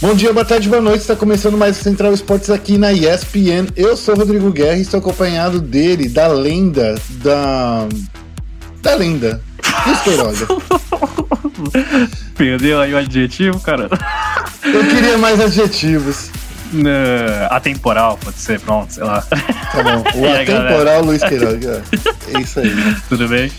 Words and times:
Bom 0.00 0.14
dia, 0.14 0.32
boa 0.32 0.46
tarde, 0.46 0.66
boa 0.66 0.80
noite. 0.80 1.02
Está 1.02 1.14
começando 1.14 1.58
mais 1.58 1.78
o 1.78 1.82
Central 1.82 2.14
Esportes 2.14 2.48
aqui 2.48 2.78
na 2.78 2.90
ESPN. 2.90 3.68
Eu 3.76 3.94
sou 3.98 4.14
Rodrigo 4.14 4.50
Guerra 4.50 4.78
e 4.78 4.80
estou 4.80 4.98
acompanhado 4.98 5.60
dele, 5.60 6.08
da 6.08 6.26
lenda, 6.26 6.94
da. 7.22 7.86
da 8.80 8.94
lenda. 8.94 9.42
Luiz 9.86 10.00
Queiroga. 10.00 10.46
Perdeu 12.34 12.80
aí 12.80 12.94
o 12.94 12.96
adjetivo, 12.96 13.60
cara? 13.60 13.90
Eu 14.64 14.86
queria 14.86 15.18
mais 15.18 15.38
adjetivos. 15.38 16.30
Uh, 16.72 17.46
atemporal, 17.50 18.16
pode 18.24 18.38
ser, 18.38 18.58
pronto, 18.60 18.94
sei 18.94 19.04
lá. 19.04 19.20
Tá 19.20 19.82
bom. 19.82 20.02
O 20.18 20.24
atemporal? 20.32 21.04
Luiz 21.04 21.22
Queiroga. 21.22 21.82
É 22.32 22.40
isso 22.40 22.60
aí. 22.60 22.72
Tudo 23.06 23.28
bem? 23.28 23.52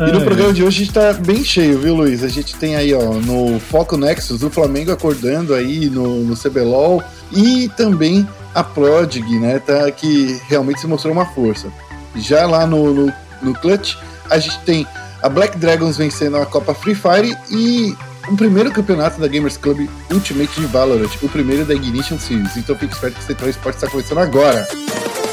E 0.00 0.10
no 0.10 0.18
Ai, 0.18 0.24
programa 0.24 0.52
de 0.52 0.64
hoje 0.64 0.82
a 0.82 0.84
gente 0.84 0.92
tá 0.92 1.12
bem 1.12 1.44
cheio, 1.44 1.78
viu, 1.78 1.94
Luiz? 1.94 2.24
A 2.24 2.28
gente 2.28 2.56
tem 2.56 2.74
aí, 2.74 2.92
ó, 2.92 3.14
no 3.14 3.60
Foco 3.60 3.96
Nexus, 3.96 4.42
o 4.42 4.50
Flamengo 4.50 4.90
acordando 4.90 5.54
aí 5.54 5.88
no, 5.88 6.24
no 6.24 6.36
CBLOL 6.36 7.02
e 7.30 7.68
também 7.76 8.28
a 8.52 8.64
Prodig, 8.64 9.38
né, 9.38 9.60
tá, 9.60 9.88
que 9.92 10.40
realmente 10.48 10.80
se 10.80 10.86
mostrou 10.88 11.12
uma 11.12 11.26
força. 11.26 11.68
Já 12.16 12.44
lá 12.44 12.66
no, 12.66 12.92
no, 12.92 13.12
no 13.40 13.54
Clutch, 13.54 13.94
a 14.30 14.38
gente 14.38 14.58
tem 14.60 14.84
a 15.22 15.28
Black 15.28 15.56
Dragons 15.58 15.96
vencendo 15.96 16.38
a 16.38 16.46
Copa 16.46 16.74
Free 16.74 16.94
Fire 16.94 17.36
e 17.50 17.96
o 18.28 18.36
primeiro 18.36 18.72
campeonato 18.72 19.20
da 19.20 19.28
Gamers 19.28 19.56
Club 19.56 19.88
Ultimate 20.10 20.60
de 20.60 20.66
Valorant, 20.66 21.10
o 21.22 21.28
primeiro 21.28 21.64
da 21.64 21.74
Ignition 21.74 22.18
Series. 22.18 22.56
Então 22.56 22.74
fique 22.74 22.92
esperto 22.92 23.14
que 23.14 23.22
o 23.22 23.26
Central 23.26 23.48
Esportes 23.48 23.80
está 23.82 23.90
começando 23.90 24.18
agora. 24.18 24.66
Vai 24.70 25.23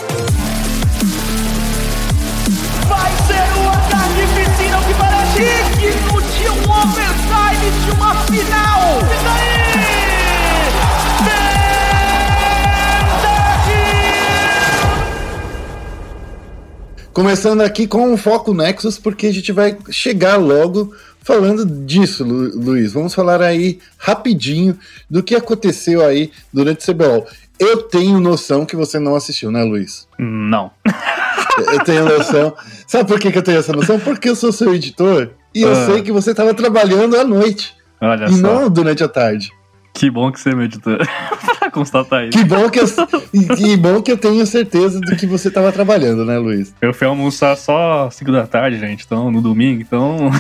Começando 17.14 17.62
aqui 17.62 17.88
com 17.88 18.14
o 18.14 18.18
Foco 18.18 18.54
Nexus, 18.54 18.98
porque 18.98 19.28
a 19.28 19.34
gente 19.34 19.52
vai 19.52 19.78
chegar 19.90 20.38
logo 20.38 20.94
falando 21.22 21.66
disso, 21.66 22.24
Lu- 22.24 22.52
Luiz. 22.56 22.94
Vamos 22.94 23.14
falar 23.14 23.42
aí 23.42 23.80
rapidinho 23.98 24.78
do 25.10 25.22
que 25.22 25.36
aconteceu 25.36 26.06
aí 26.06 26.32
durante 26.54 26.88
o 26.90 26.94
CBLOL. 26.94 27.28
Eu 27.60 27.84
tenho 27.84 28.20
noção 28.20 28.66
que 28.66 28.76
você 28.78 28.98
não 28.98 29.14
assistiu, 29.16 29.52
né, 29.52 29.62
Luiz? 29.64 30.08
Não. 30.18 30.72
Eu 31.58 31.84
tenho 31.84 32.06
noção. 32.06 32.56
Sabe 32.88 33.08
por 33.10 33.20
que, 33.20 33.30
que 33.32 33.38
eu 33.38 33.44
tenho 33.44 33.60
essa 33.60 33.74
noção? 33.74 34.00
Porque 34.00 34.30
eu 34.30 34.36
sou 34.36 34.52
seu 34.54 34.74
editor 34.74 35.32
e 35.54 35.62
eu 35.64 35.72
Ah. 35.74 35.86
sei 35.86 36.02
que 36.02 36.12
você 36.14 36.32
estava 36.32 36.54
trabalhando 36.54 37.18
à 37.20 37.26
noite 37.26 37.76
Olha 38.00 38.26
e 38.26 38.32
só. 38.34 38.38
não 38.42 38.70
durante 38.70 39.04
a 39.04 39.08
tarde. 39.08 39.52
Que 40.02 40.10
bom 40.10 40.32
que 40.32 40.40
você 40.40 40.50
é 40.50 40.56
meu 40.56 40.66
editor. 40.66 40.98
pra 41.60 41.70
constatar 41.70 42.28
isso. 42.28 42.36
Que 42.36 42.44
bom 42.44 42.68
que 42.72 42.80
eu, 42.80 42.88
que 43.56 43.78
bom 43.78 44.02
que 44.02 44.12
eu 44.12 44.18
tenho 44.18 44.44
certeza 44.48 45.00
do 45.00 45.16
que 45.16 45.28
você 45.28 45.50
estava 45.50 45.72
trabalhando, 45.72 46.26
né, 46.26 46.40
Luiz? 46.40 46.74
Eu 46.82 46.92
fui 46.92 47.06
almoçar 47.06 47.56
só 47.56 48.10
5 48.10 48.32
da 48.32 48.48
tarde, 48.48 48.80
gente, 48.80 49.06
então, 49.06 49.30
no 49.30 49.44
domingo, 49.44 49.80
então. 49.80 50.32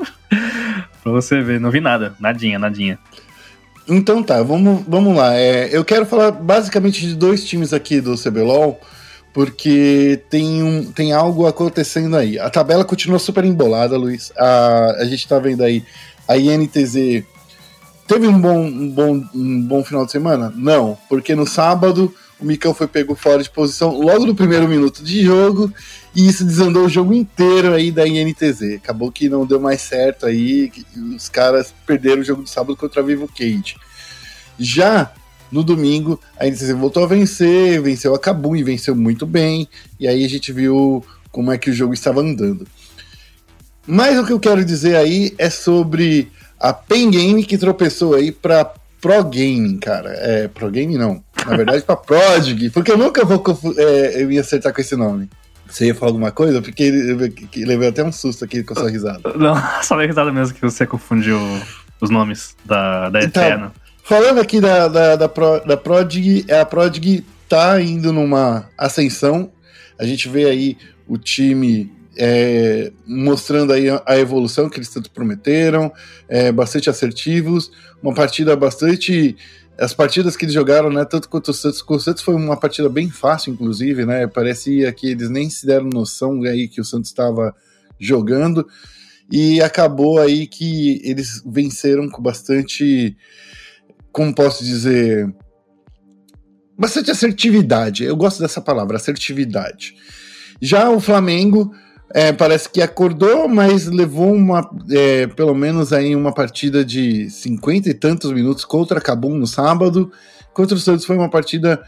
pra 1.02 1.12
você 1.12 1.42
ver, 1.42 1.60
não 1.60 1.70
vi 1.70 1.78
nada. 1.78 2.14
Nadinha, 2.18 2.58
nadinha. 2.58 2.98
Então 3.86 4.22
tá, 4.22 4.42
vamos, 4.42 4.82
vamos 4.88 5.14
lá. 5.14 5.36
É, 5.36 5.68
eu 5.70 5.84
quero 5.84 6.06
falar 6.06 6.30
basicamente 6.30 7.06
de 7.06 7.14
dois 7.14 7.44
times 7.44 7.74
aqui 7.74 8.00
do 8.00 8.16
CBLOL, 8.16 8.80
porque 9.34 10.22
tem, 10.30 10.62
um, 10.62 10.90
tem 10.90 11.12
algo 11.12 11.46
acontecendo 11.46 12.16
aí. 12.16 12.38
A 12.38 12.48
tabela 12.48 12.82
continua 12.82 13.18
super 13.18 13.44
embolada, 13.44 13.98
Luiz. 13.98 14.32
A, 14.38 14.96
a 15.00 15.04
gente 15.04 15.28
tá 15.28 15.38
vendo 15.38 15.62
aí 15.62 15.84
a 16.26 16.38
INTZ. 16.38 17.26
Teve 18.10 18.26
um 18.26 18.40
bom, 18.40 18.64
um, 18.66 18.90
bom, 18.90 19.24
um 19.32 19.62
bom 19.62 19.84
final 19.84 20.04
de 20.04 20.10
semana? 20.10 20.52
Não, 20.56 20.98
porque 21.08 21.32
no 21.36 21.46
sábado 21.46 22.12
o 22.40 22.44
Micão 22.44 22.74
foi 22.74 22.88
pego 22.88 23.14
fora 23.14 23.40
de 23.40 23.48
posição 23.48 24.00
logo 24.00 24.26
no 24.26 24.34
primeiro 24.34 24.66
minuto 24.66 25.04
de 25.04 25.22
jogo 25.22 25.72
e 26.12 26.28
isso 26.28 26.44
desandou 26.44 26.86
o 26.86 26.88
jogo 26.88 27.14
inteiro 27.14 27.72
aí 27.72 27.92
da 27.92 28.08
INTZ. 28.08 28.78
Acabou 28.78 29.12
que 29.12 29.28
não 29.28 29.46
deu 29.46 29.60
mais 29.60 29.80
certo 29.82 30.26
aí, 30.26 30.72
os 31.14 31.28
caras 31.28 31.72
perderam 31.86 32.20
o 32.20 32.24
jogo 32.24 32.42
do 32.42 32.48
sábado 32.48 32.76
contra 32.76 33.00
a 33.00 33.04
Vivo 33.04 33.28
Cage. 33.28 33.76
Já 34.58 35.12
no 35.52 35.62
domingo, 35.62 36.20
a 36.36 36.48
INTZ 36.48 36.72
voltou 36.72 37.04
a 37.04 37.06
vencer, 37.06 37.80
venceu 37.80 38.12
a 38.12 38.18
Kabum 38.18 38.56
e 38.56 38.64
venceu 38.64 38.96
muito 38.96 39.24
bem, 39.24 39.68
e 40.00 40.08
aí 40.08 40.24
a 40.24 40.28
gente 40.28 40.52
viu 40.52 41.04
como 41.30 41.52
é 41.52 41.58
que 41.58 41.70
o 41.70 41.72
jogo 41.72 41.94
estava 41.94 42.22
andando. 42.22 42.66
Mas 43.86 44.18
o 44.18 44.26
que 44.26 44.32
eu 44.32 44.40
quero 44.40 44.64
dizer 44.64 44.96
aí 44.96 45.32
é 45.38 45.48
sobre 45.48 46.28
a 46.60 46.72
Pen 46.72 47.10
Game 47.10 47.44
que 47.44 47.56
tropeçou 47.56 48.14
aí 48.14 48.30
para 48.30 48.70
Pro 49.00 49.24
Gaming, 49.24 49.78
cara. 49.78 50.10
É, 50.10 50.48
Pro 50.48 50.70
Gaming 50.70 50.98
não. 50.98 51.24
Na 51.46 51.56
verdade, 51.56 51.82
para 51.82 51.96
Prodig, 51.96 52.70
porque 52.70 52.92
eu 52.92 52.98
nunca 52.98 53.24
vou 53.24 53.42
é, 53.78 54.22
eu 54.22 54.28
me 54.28 54.38
acertar 54.38 54.74
com 54.74 54.80
esse 54.80 54.94
nome. 54.94 55.28
Você 55.66 55.86
ia 55.86 55.94
falar 55.94 56.10
alguma 56.10 56.30
coisa? 56.30 56.60
Porque 56.60 56.90
que 57.50 57.64
levei 57.64 57.88
até 57.88 58.04
um 58.04 58.12
susto 58.12 58.44
aqui 58.44 58.62
com 58.62 58.74
a 58.74 58.76
sua 58.76 58.90
risada. 58.90 59.20
Não, 59.38 59.54
só 59.82 59.96
dei 59.96 60.06
risada 60.06 60.30
mesmo 60.32 60.54
que 60.54 60.60
você 60.60 60.84
confundiu 60.84 61.38
os 62.00 62.10
nomes 62.10 62.56
da, 62.64 63.08
da 63.08 63.20
Então, 63.20 63.42
Eterna. 63.42 63.72
Falando 64.02 64.40
aqui 64.40 64.60
da, 64.60 64.88
da, 64.88 65.16
da, 65.16 65.28
Pro, 65.28 65.60
da 65.60 65.76
Prodig, 65.76 66.44
a 66.52 66.64
Prodig 66.64 67.24
tá 67.48 67.80
indo 67.80 68.12
numa 68.12 68.68
ascensão. 68.76 69.50
A 69.98 70.04
gente 70.04 70.28
vê 70.28 70.46
aí 70.46 70.76
o 71.06 71.16
time 71.16 71.90
é, 72.16 72.92
mostrando 73.06 73.72
aí 73.72 73.86
a, 73.88 74.18
evolução 74.18 74.68
que 74.68 74.78
eles 74.78 74.88
tanto 74.88 75.10
prometeram, 75.10 75.92
é, 76.28 76.50
bastante 76.50 76.90
assertivos, 76.90 77.70
uma 78.02 78.14
partida 78.14 78.56
bastante. 78.56 79.36
As 79.78 79.94
partidas 79.94 80.36
que 80.36 80.44
eles 80.44 80.54
jogaram, 80.54 80.90
né, 80.90 81.04
tanto 81.04 81.28
quanto 81.28 81.48
o 81.48 81.54
Santos, 81.54 81.82
o 81.86 81.98
Santos 81.98 82.22
foi 82.22 82.34
uma 82.34 82.56
partida 82.56 82.88
bem 82.88 83.08
fácil, 83.08 83.52
inclusive, 83.52 84.04
né? 84.04 84.26
Parecia 84.26 84.92
que 84.92 85.08
eles 85.08 85.30
nem 85.30 85.48
se 85.48 85.66
deram 85.66 85.88
noção 85.88 86.42
aí 86.42 86.68
que 86.68 86.80
o 86.80 86.84
Santos 86.84 87.08
estava 87.08 87.54
jogando 87.98 88.66
e 89.30 89.62
acabou 89.62 90.18
aí 90.18 90.46
que 90.46 91.00
eles 91.02 91.42
venceram 91.46 92.10
com 92.10 92.20
bastante 92.20 93.16
como 94.12 94.34
posso 94.34 94.64
dizer, 94.64 95.32
bastante 96.76 97.10
assertividade. 97.10 98.04
Eu 98.04 98.16
gosto 98.16 98.40
dessa 98.40 98.60
palavra, 98.60 98.96
assertividade. 98.96 99.94
Já 100.60 100.90
o 100.90 101.00
Flamengo 101.00 101.72
é, 102.12 102.32
parece 102.32 102.68
que 102.68 102.82
acordou, 102.82 103.48
mas 103.48 103.86
levou 103.86 104.32
uma, 104.32 104.68
é, 104.90 105.28
pelo 105.28 105.54
menos 105.54 105.92
aí 105.92 106.16
uma 106.16 106.32
partida 106.32 106.84
de 106.84 107.30
50 107.30 107.88
e 107.88 107.94
tantos 107.94 108.32
minutos 108.32 108.64
contra 108.64 109.00
Cabum 109.00 109.36
no 109.36 109.46
sábado. 109.46 110.10
Contra 110.52 110.76
o 110.76 110.80
Santos 110.80 111.04
foi 111.04 111.16
uma 111.16 111.30
partida, 111.30 111.80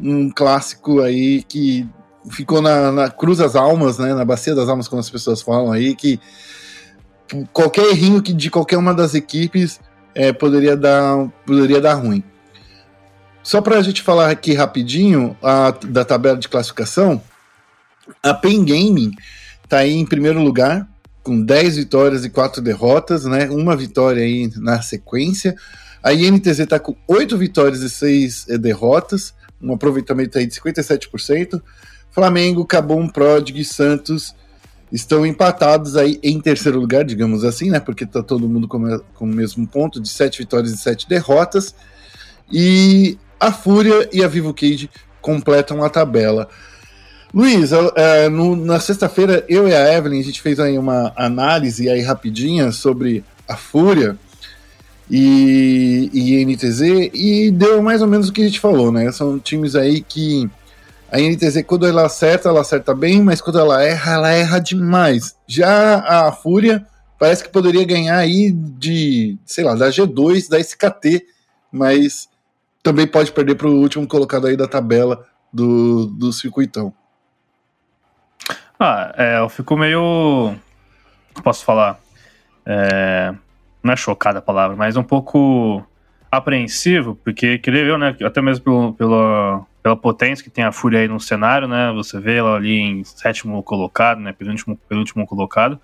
um 0.00 0.30
clássico 0.30 1.00
aí 1.00 1.44
que 1.44 1.88
ficou 2.30 2.60
na, 2.60 2.90
na 2.90 3.08
cruz 3.08 3.38
das 3.38 3.54
almas, 3.54 3.98
né, 3.98 4.12
na 4.14 4.24
bacia 4.24 4.54
das 4.54 4.68
almas, 4.68 4.88
como 4.88 4.98
as 4.98 5.08
pessoas 5.08 5.40
falam 5.40 5.70
aí, 5.70 5.94
que 5.94 6.18
qualquer 7.52 7.86
errinho 7.86 8.20
que 8.20 8.32
de 8.32 8.50
qualquer 8.50 8.78
uma 8.78 8.92
das 8.92 9.14
equipes 9.14 9.80
é, 10.12 10.32
poderia, 10.32 10.76
dar, 10.76 11.28
poderia 11.46 11.80
dar 11.80 11.94
ruim. 11.94 12.24
Só 13.44 13.62
para 13.62 13.78
a 13.78 13.82
gente 13.82 14.02
falar 14.02 14.28
aqui 14.28 14.54
rapidinho 14.54 15.36
a, 15.40 15.70
da 15.70 16.04
tabela 16.04 16.36
de 16.36 16.48
classificação, 16.48 17.22
a 18.22 18.34
Pen 18.34 18.64
Gaming 18.64 19.12
está 19.68 19.78
aí 19.80 19.92
em 19.92 20.06
primeiro 20.06 20.42
lugar, 20.42 20.88
com 21.22 21.42
10 21.42 21.76
vitórias 21.76 22.24
e 22.24 22.30
4 22.30 22.62
derrotas, 22.62 23.26
né? 23.26 23.50
Uma 23.50 23.76
vitória 23.76 24.22
aí 24.22 24.50
na 24.56 24.80
sequência. 24.80 25.54
A 26.02 26.14
INTZ 26.14 26.60
está 26.60 26.78
com 26.78 26.96
8 27.06 27.36
vitórias 27.36 27.82
e 27.82 27.90
6 27.90 28.46
eh, 28.48 28.56
derrotas, 28.56 29.34
um 29.60 29.74
aproveitamento 29.74 30.38
aí 30.38 30.46
de 30.46 30.58
57%. 30.58 31.60
Flamengo, 32.10 32.64
Cabum, 32.64 33.06
Prodig, 33.08 33.62
Santos 33.62 34.34
estão 34.90 35.26
empatados 35.26 35.96
aí 35.96 36.18
em 36.22 36.40
terceiro 36.40 36.80
lugar, 36.80 37.04
digamos 37.04 37.44
assim, 37.44 37.68
né? 37.68 37.78
Porque 37.78 38.06
tá 38.06 38.22
todo 38.22 38.48
mundo 38.48 38.66
com, 38.66 38.98
com 39.12 39.24
o 39.26 39.28
mesmo 39.28 39.66
ponto, 39.66 40.00
de 40.00 40.08
sete 40.08 40.38
vitórias 40.38 40.72
e 40.72 40.78
sete 40.78 41.06
derrotas. 41.06 41.74
E 42.50 43.18
a 43.38 43.52
Fúria 43.52 44.08
e 44.10 44.24
a 44.24 44.28
Vivo 44.28 44.54
Cage 44.54 44.88
completam 45.20 45.84
a 45.84 45.90
tabela. 45.90 46.48
Luiz, 47.32 47.70
é, 47.94 48.28
no, 48.28 48.56
na 48.56 48.80
sexta-feira, 48.80 49.44
eu 49.48 49.68
e 49.68 49.74
a 49.74 49.94
Evelyn, 49.94 50.20
a 50.20 50.24
gente 50.24 50.40
fez 50.40 50.58
aí 50.58 50.78
uma 50.78 51.12
análise 51.14 51.88
aí 51.88 52.00
rapidinha 52.00 52.72
sobre 52.72 53.22
a 53.46 53.54
Fúria 53.54 54.18
e, 55.10 56.10
e 56.12 56.44
NTZ, 56.44 56.80
e 57.12 57.50
deu 57.50 57.82
mais 57.82 58.00
ou 58.00 58.08
menos 58.08 58.28
o 58.28 58.32
que 58.32 58.40
a 58.40 58.46
gente 58.46 58.60
falou, 58.60 58.90
né? 58.90 59.12
São 59.12 59.38
times 59.38 59.74
aí 59.74 60.00
que 60.00 60.48
a 61.12 61.18
NTZ, 61.18 61.64
quando 61.66 61.86
ela 61.86 62.06
acerta, 62.06 62.48
ela 62.48 62.62
acerta 62.62 62.94
bem, 62.94 63.22
mas 63.22 63.40
quando 63.40 63.58
ela 63.58 63.82
erra, 63.82 64.14
ela 64.14 64.30
erra 64.30 64.58
demais. 64.58 65.36
Já 65.46 65.98
a 66.00 66.32
Fúria 66.32 66.86
parece 67.18 67.44
que 67.44 67.50
poderia 67.50 67.84
ganhar 67.84 68.16
aí 68.16 68.52
de, 68.52 69.38
sei 69.44 69.64
lá, 69.64 69.74
da 69.74 69.90
G2, 69.90 70.48
da 70.48 70.58
SKT, 70.58 71.26
mas 71.70 72.28
também 72.82 73.06
pode 73.06 73.32
perder 73.32 73.54
para 73.56 73.68
o 73.68 73.80
último 73.80 74.06
colocado 74.06 74.46
aí 74.46 74.56
da 74.56 74.66
tabela 74.66 75.26
do, 75.52 76.06
do 76.06 76.32
circuitão. 76.32 76.92
Ah, 78.80 79.12
é, 79.16 79.38
eu 79.38 79.48
fico 79.48 79.76
meio. 79.76 80.54
Posso 81.42 81.64
falar? 81.64 81.98
É, 82.64 83.34
não 83.82 83.92
é 83.92 83.96
chocada 83.96 84.38
a 84.38 84.42
palavra, 84.42 84.76
mas 84.76 84.96
um 84.96 85.02
pouco 85.02 85.84
apreensivo, 86.30 87.16
porque 87.24 87.58
queria 87.58 87.84
ver, 87.84 87.98
né, 87.98 88.14
até 88.22 88.40
mesmo 88.42 88.62
pelo, 88.64 88.92
pela, 88.92 89.66
pela 89.82 89.96
potência 89.96 90.44
que 90.44 90.50
tem 90.50 90.62
a 90.62 90.70
Fúria 90.70 91.00
aí 91.00 91.08
no 91.08 91.18
cenário, 91.18 91.66
né, 91.66 91.90
você 91.92 92.20
vê 92.20 92.36
ela 92.36 92.56
ali 92.56 92.78
em 92.78 93.04
sétimo 93.04 93.62
colocado, 93.62 94.20
né, 94.20 94.32
penúltimo, 94.32 94.76
penúltimo 94.88 95.26
colocado, 95.26 95.80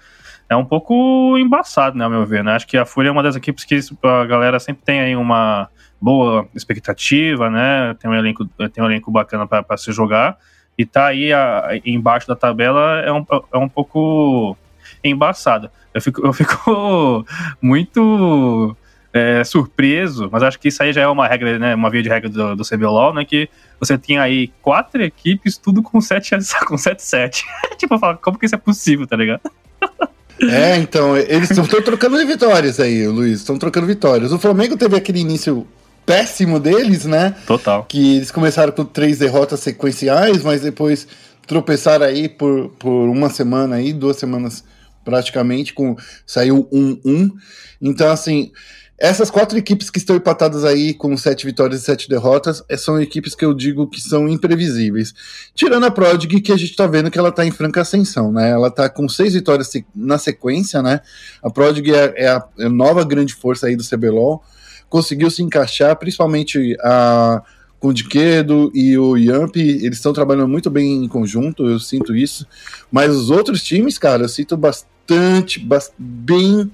é 0.49 0.55
um 0.55 0.64
pouco 0.64 1.38
embaçado, 1.38 1.97
né, 1.97 2.05
ao 2.05 2.11
meu 2.11 2.26
ver, 2.26 2.44
né, 2.44 2.52
acho 2.52 2.67
que 2.67 2.76
a 2.76 2.85
Fúria 2.85 3.08
é 3.08 3.12
uma 3.12 3.23
das 3.23 3.37
equipes 3.37 3.64
que 3.64 3.81
a 4.02 4.26
galera 4.26 4.61
sempre 4.61 4.85
tem 4.85 5.00
aí 5.00 5.17
uma 5.17 5.70
boa 5.99 6.47
expectativa, 6.55 7.49
né, 7.49 7.94
tem 7.99 8.11
um 8.11 8.14
elenco, 8.14 8.44
tem 8.44 8.85
um 8.85 8.87
elenco 8.87 9.11
bacana 9.11 9.47
para 9.47 9.76
se 9.79 9.93
jogar, 9.93 10.37
e 10.76 10.85
tá 10.85 11.06
aí 11.06 11.32
a, 11.32 11.81
embaixo 11.85 12.26
da 12.26 12.37
tabela 12.37 13.00
é 13.00 13.12
um, 13.12 13.25
é 13.53 13.59
um 13.59 13.69
pouco 13.69 14.56
embaçado. 15.03 15.71
Eu 15.93 16.00
fico, 16.00 16.26
eu 16.26 16.32
fico 16.32 17.25
muito 17.62 18.76
é, 19.12 19.44
surpreso, 19.44 20.29
mas 20.31 20.43
acho 20.43 20.59
que 20.59 20.69
isso 20.69 20.82
aí 20.82 20.93
já 20.93 21.03
é 21.03 21.06
uma 21.06 21.29
regra, 21.29 21.59
né, 21.59 21.75
uma 21.75 21.88
via 21.88 22.03
de 22.03 22.09
regra 22.09 22.29
do, 22.29 22.56
do 22.56 22.65
CBLOL, 22.65 23.15
né, 23.15 23.25
que 23.25 23.49
você 23.79 23.97
tinha 23.97 24.23
aí 24.23 24.49
quatro 24.61 25.03
equipes, 25.03 25.56
tudo 25.56 25.82
com 25.82 26.00
7 26.00 26.37
com 26.67 26.76
7 26.76 27.44
tipo, 27.79 27.94
eu 27.94 27.99
falo, 27.99 28.19
como 28.19 28.38
que 28.38 28.47
isso 28.47 28.56
é 28.56 28.59
possível, 28.59 29.06
tá 29.06 29.17
ligado? 29.17 29.41
É, 30.41 30.76
então, 30.79 31.17
eles 31.17 31.49
estão 31.50 31.65
trocando 31.81 32.17
vitórias 32.26 32.81
aí, 32.81 33.06
Luiz, 33.06 33.38
estão 33.38 33.56
trocando 33.56 33.87
vitórias. 33.87 34.32
O 34.32 34.38
Flamengo 34.38 34.76
teve 34.76 34.97
aquele 34.97 35.21
início 35.21 35.65
péssimo 36.05 36.61
deles, 36.61 37.05
né? 37.05 37.35
Total. 37.47 37.85
Que 37.85 38.17
eles 38.17 38.31
começaram 38.31 38.73
com 38.73 38.85
três 38.85 39.19
derrotas 39.19 39.61
sequenciais, 39.61 40.43
mas 40.43 40.62
depois 40.62 41.06
tropeçaram 41.47 42.06
aí 42.06 42.29
por, 42.29 42.71
por 42.79 43.09
uma 43.09 43.31
semana 43.31 43.77
aí, 43.77 43.93
duas 43.93 44.17
semanas 44.17 44.65
praticamente, 45.05 45.75
com 45.75 45.97
saiu 46.27 46.69
1-1. 46.73 47.31
Então, 47.81 48.11
assim, 48.11 48.51
essas 48.97 49.31
quatro 49.31 49.59
equipes 49.59 49.91
que 49.91 49.99
estão 49.99 50.17
empatadas 50.17 50.65
aí 50.65 50.95
com 50.95 51.17
sete 51.17 51.45
vitórias 51.45 51.83
e 51.83 51.85
sete 51.85 52.09
derrotas 52.09 52.62
eh, 52.69 52.77
são 52.77 53.00
equipes 53.00 53.35
que 53.35 53.45
eu 53.45 53.53
digo 53.53 53.89
que 53.89 54.00
são 54.00 54.29
imprevisíveis. 54.29 55.12
Tirando 55.55 55.85
a 55.85 55.91
Prodigy, 55.91 56.41
que 56.41 56.53
a 56.53 56.57
gente 56.57 56.77
tá 56.77 56.87
vendo 56.87 57.11
que 57.11 57.19
ela 57.19 57.33
tá 57.33 57.45
em 57.45 57.50
franca 57.50 57.81
ascensão, 57.81 58.33
né? 58.33 58.50
Ela 58.50 58.71
tá 58.71 58.89
com 58.89 59.09
seis 59.09 59.35
vitórias 59.35 59.71
na 59.95 60.17
sequência, 60.17 60.81
né? 60.81 61.00
A 61.43 61.50
Prodigy 61.50 61.93
é, 61.93 62.15
é, 62.17 62.29
a, 62.29 62.45
é 62.59 62.67
a 62.67 62.71
nova 62.71 63.05
grande 63.05 63.35
força 63.35 63.67
aí 63.67 63.77
do 63.77 63.85
CBLOL. 63.85 64.43
Conseguiu 64.89 65.31
se 65.31 65.43
encaixar, 65.43 65.97
principalmente 65.97 66.77
a 66.81 67.43
com 67.85 67.89
o 67.89 67.93
Diquedo 67.93 68.73
e 68.75 68.97
o 68.97 69.15
Yamp, 69.15 69.57
eles 69.57 69.99
estão 69.99 70.15
trabalhando 70.15 70.49
muito 70.49 70.71
bem 70.71 71.05
em 71.05 71.07
conjunto, 71.07 71.69
eu 71.69 71.79
sinto 71.79 72.17
isso. 72.17 72.47
Mas 72.91 73.15
os 73.15 73.29
outros 73.29 73.63
times, 73.63 73.99
cara, 73.99 74.25
eu 74.25 74.29
sinto 74.29 74.57
bastante, 74.57 75.61
bast 75.61 75.93
bem 75.99 76.73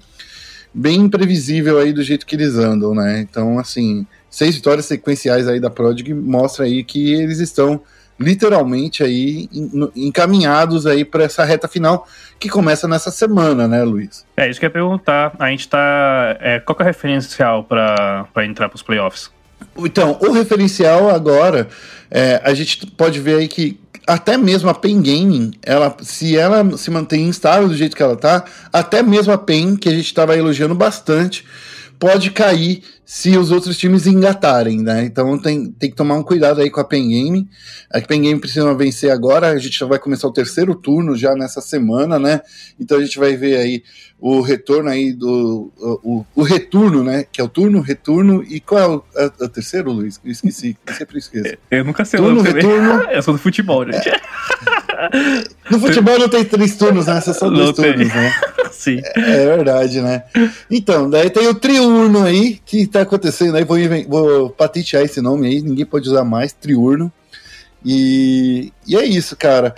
bem 0.72 1.00
imprevisível 1.00 1.80
aí 1.80 1.92
do 1.92 2.00
jeito 2.00 2.24
que 2.24 2.36
eles 2.36 2.54
andam, 2.54 2.94
né? 2.94 3.20
Então, 3.20 3.58
assim, 3.58 4.06
seis 4.30 4.54
vitórias 4.54 4.86
sequenciais 4.86 5.48
aí 5.48 5.58
da 5.58 5.68
Prodig 5.68 6.14
mostra 6.14 6.64
aí 6.64 6.84
que 6.84 7.12
eles 7.12 7.40
estão 7.40 7.82
literalmente 8.20 9.02
aí 9.02 9.48
encaminhados 9.96 10.86
aí 10.86 11.04
para 11.04 11.24
essa 11.24 11.42
reta 11.42 11.66
final 11.66 12.06
que 12.38 12.48
começa 12.48 12.86
nessa 12.86 13.10
semana, 13.10 13.66
né, 13.66 13.82
Luiz? 13.82 14.26
É 14.36 14.48
isso 14.48 14.60
que 14.60 14.66
eu 14.66 14.68
ia 14.68 14.72
perguntar. 14.72 15.34
A 15.38 15.50
gente 15.50 15.68
tá. 15.68 16.36
É, 16.40 16.60
qual 16.60 16.76
é 16.78 16.82
o 16.82 16.86
referencial 16.86 17.64
para 17.64 18.26
entrar 18.44 18.68
para 18.68 18.76
os 18.76 18.82
playoffs? 18.82 19.30
Então, 19.78 20.18
o 20.20 20.32
referencial 20.32 21.10
agora, 21.10 21.68
é, 22.10 22.40
a 22.44 22.52
gente 22.52 22.86
pode 22.86 23.20
ver 23.20 23.38
aí 23.38 23.48
que 23.48 23.80
até 24.06 24.36
mesmo 24.36 24.68
a 24.68 24.74
Pen 24.74 25.00
Gaming, 25.00 25.52
ela, 25.62 25.96
se 26.00 26.36
ela 26.36 26.76
se 26.76 26.90
mantém 26.90 27.28
instável 27.28 27.68
do 27.68 27.76
jeito 27.76 27.96
que 27.96 28.02
ela 28.02 28.16
tá, 28.16 28.44
até 28.72 29.02
mesmo 29.02 29.32
a 29.32 29.38
Pen, 29.38 29.76
que 29.76 29.88
a 29.88 29.92
gente 29.92 30.06
estava 30.06 30.36
elogiando 30.36 30.74
bastante, 30.74 31.44
pode 32.00 32.30
cair 32.30 32.82
se 33.04 33.36
os 33.36 33.50
outros 33.50 33.76
times 33.76 34.06
engatarem, 34.06 34.82
né? 34.82 35.04
Então 35.04 35.38
tem, 35.38 35.70
tem 35.70 35.90
que 35.90 35.96
tomar 35.96 36.14
um 36.14 36.22
cuidado 36.22 36.60
aí 36.60 36.70
com 36.70 36.80
a 36.80 36.84
Pen 36.84 37.08
Game. 37.08 37.48
A 37.92 38.00
Pen 38.00 38.22
Game 38.22 38.40
precisa 38.40 38.74
vencer 38.74 39.10
agora, 39.10 39.48
a 39.48 39.58
gente 39.58 39.78
já 39.78 39.84
vai 39.84 39.98
começar 39.98 40.26
o 40.26 40.32
terceiro 40.32 40.74
turno 40.74 41.14
já 41.14 41.34
nessa 41.34 41.60
semana, 41.60 42.18
né? 42.18 42.40
Então 42.80 42.98
a 42.98 43.02
gente 43.02 43.18
vai 43.18 43.36
ver 43.36 43.56
aí 43.58 43.82
o 44.18 44.40
retorno 44.40 44.88
aí 44.88 45.12
do. 45.12 45.70
O, 45.76 46.24
o 46.34 46.42
retorno, 46.42 47.04
né? 47.04 47.26
Que 47.30 47.40
é 47.40 47.44
o 47.44 47.48
turno, 47.48 47.80
retorno. 47.80 48.42
E 48.48 48.60
qual 48.60 48.80
é 48.80 48.86
o, 48.86 49.04
é, 49.16 49.24
é 49.24 49.44
o 49.44 49.48
terceiro, 49.48 49.92
Luiz? 49.92 50.18
Eu 50.24 50.30
esqueci, 50.30 50.76
eu 50.86 50.94
sempre 50.94 51.18
esqueço. 51.18 51.56
Eu 51.70 51.84
nunca 51.84 52.04
sei 52.06 52.18
turno, 52.18 52.40
o 52.40 52.42
retorno. 52.42 53.02
Eu 53.12 53.22
sou 53.22 53.34
do 53.34 53.40
futebol, 53.40 53.84
gente. 53.84 54.08
É. 54.08 54.20
No 55.70 55.78
futebol 55.78 56.18
não 56.18 56.28
tem 56.28 56.44
três 56.44 56.76
turnos, 56.76 57.06
né? 57.06 57.20
São 57.20 57.52
dois 57.52 57.72
turnos, 57.72 58.08
né? 58.08 58.32
Sim. 58.70 59.00
É, 59.16 59.20
é, 59.20 59.56
verdade, 59.56 60.00
né? 60.00 60.24
Então, 60.70 61.08
daí 61.08 61.30
tem 61.30 61.46
o 61.48 61.54
triurno 61.54 62.22
aí, 62.24 62.60
que 62.64 62.86
tá 62.86 63.02
acontecendo 63.02 63.56
aí, 63.56 63.64
vou, 63.64 63.78
vou 64.08 64.50
patentear 64.50 65.02
esse 65.02 65.20
nome 65.20 65.46
aí, 65.46 65.62
ninguém 65.62 65.84
pode 65.84 66.08
usar 66.08 66.24
mais, 66.24 66.52
triurno. 66.52 67.12
E, 67.84 68.72
e 68.86 68.96
é 68.96 69.04
isso, 69.04 69.36
cara. 69.36 69.74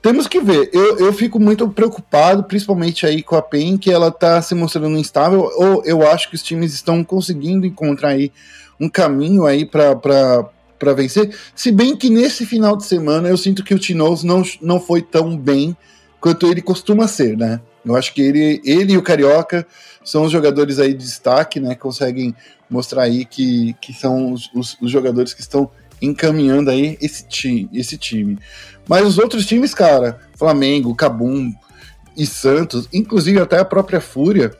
Temos 0.00 0.26
que 0.26 0.40
ver. 0.40 0.68
Eu, 0.72 0.98
eu 0.98 1.12
fico 1.12 1.38
muito 1.38 1.68
preocupado, 1.68 2.42
principalmente 2.42 3.06
aí 3.06 3.22
com 3.22 3.36
a 3.36 3.42
PEN, 3.42 3.78
que 3.78 3.90
ela 3.90 4.10
tá 4.10 4.42
se 4.42 4.54
mostrando 4.54 4.98
instável, 4.98 5.48
ou 5.54 5.84
eu 5.84 6.06
acho 6.06 6.28
que 6.28 6.34
os 6.34 6.42
times 6.42 6.74
estão 6.74 7.04
conseguindo 7.04 7.64
encontrar 7.64 8.08
aí 8.08 8.32
um 8.80 8.88
caminho 8.88 9.46
aí 9.46 9.64
para 9.64 10.44
para 10.82 10.94
vencer. 10.94 11.32
Se 11.54 11.70
bem 11.70 11.96
que 11.96 12.10
nesse 12.10 12.44
final 12.44 12.76
de 12.76 12.84
semana 12.84 13.28
eu 13.28 13.36
sinto 13.36 13.62
que 13.62 13.72
o 13.72 13.78
Tinoz 13.78 14.24
não, 14.24 14.42
não 14.60 14.80
foi 14.80 15.00
tão 15.00 15.36
bem 15.38 15.76
quanto 16.20 16.48
ele 16.48 16.60
costuma 16.60 17.06
ser, 17.06 17.36
né? 17.36 17.60
Eu 17.84 17.94
acho 17.94 18.12
que 18.12 18.20
ele, 18.20 18.60
ele 18.64 18.94
e 18.94 18.98
o 18.98 19.02
Carioca 19.02 19.64
são 20.04 20.24
os 20.24 20.32
jogadores 20.32 20.80
aí 20.80 20.92
de 20.92 21.04
destaque, 21.04 21.60
né? 21.60 21.76
Conseguem 21.76 22.34
mostrar 22.68 23.02
aí 23.02 23.24
que, 23.24 23.76
que 23.80 23.92
são 23.92 24.32
os, 24.32 24.50
os, 24.52 24.76
os 24.80 24.90
jogadores 24.90 25.32
que 25.32 25.40
estão 25.40 25.70
encaminhando 26.00 26.68
aí 26.68 26.98
esse 27.00 27.28
time, 27.28 27.70
esse 27.72 27.96
time. 27.96 28.36
Mas 28.88 29.06
os 29.06 29.18
outros 29.18 29.46
times, 29.46 29.72
cara, 29.72 30.18
Flamengo, 30.36 30.96
Cabum 30.96 31.52
e 32.16 32.26
Santos, 32.26 32.88
inclusive 32.92 33.38
até 33.38 33.58
a 33.58 33.64
própria 33.64 34.00
Fúria, 34.00 34.52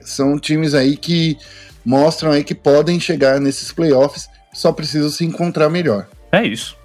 são 0.00 0.40
times 0.40 0.74
aí 0.74 0.96
que 0.96 1.38
mostram 1.84 2.32
aí 2.32 2.42
que 2.42 2.54
podem 2.54 2.98
chegar 2.98 3.40
nesses 3.40 3.70
playoffs 3.70 4.28
só 4.52 4.72
precisam 4.72 5.10
se 5.10 5.24
encontrar 5.24 5.68
melhor. 5.68 6.06
É 6.32 6.44
isso. 6.44 6.76